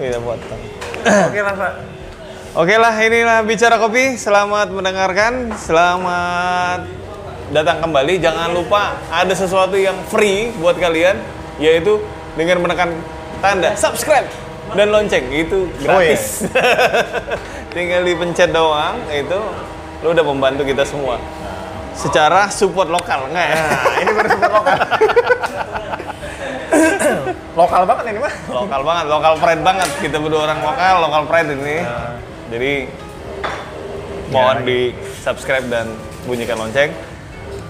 [0.00, 0.18] bisa.
[0.18, 0.60] Potong.
[1.28, 1.99] Oke Pak.
[2.50, 4.18] Oke lah, inilah bicara kopi.
[4.18, 6.82] Selamat mendengarkan, selamat
[7.54, 8.18] datang kembali.
[8.18, 11.14] Jangan lupa ada sesuatu yang free buat kalian,
[11.62, 12.02] yaitu
[12.34, 12.90] dengan menekan
[13.38, 14.26] tanda subscribe
[14.74, 16.42] dan lonceng itu gratis.
[17.78, 19.38] Tinggal dipencet doang, itu
[20.02, 21.22] lo udah membantu kita semua.
[21.94, 23.62] Secara support lokal, enggak ya?
[23.62, 24.78] Nah, ini baru support lokal.
[27.62, 28.34] lokal banget ini mah.
[28.50, 29.88] lokal banget, lokal pride banget.
[30.02, 31.78] Kita berdua orang lokal, lokal pride ini.
[32.50, 32.72] Jadi
[34.28, 34.66] mohon Ya.
[34.66, 34.78] di
[35.16, 35.86] subscribe dan
[36.24, 36.90] bunyikan lonceng.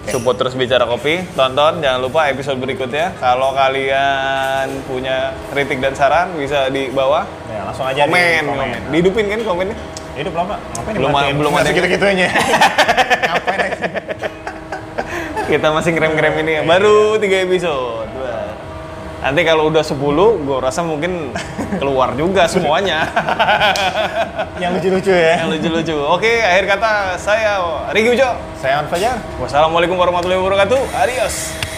[0.00, 3.12] Support terus bicara kopi, tonton jangan lupa episode berikutnya.
[3.16, 8.58] Kalau kalian punya kritik dan saran bisa di bawah Ya, langsung aja di komen, komen.
[8.58, 8.80] komen.
[8.90, 9.76] Dihidupin kan komennya?
[10.16, 10.56] Hidup lama.
[10.56, 11.36] Ngapain Belum- dimatiin?
[11.36, 11.68] belum ada.
[13.28, 13.88] Ngapain aja?
[15.46, 16.62] Kita masih ngerem-ngerem ini ya.
[16.64, 18.08] Baru 3 episode.
[19.20, 20.00] Nanti kalau udah 10,
[20.48, 21.36] gue rasa mungkin
[21.76, 23.04] keluar juga semuanya.
[24.62, 25.44] Yang lucu-lucu ya.
[25.44, 25.96] Yang lucu-lucu.
[26.08, 27.60] Oke, akhir kata saya
[27.92, 28.30] Rigi Ujo.
[28.56, 29.20] Saya On Fajar.
[29.36, 30.80] Wassalamualaikum warahmatullahi wabarakatuh.
[30.96, 31.69] Adios.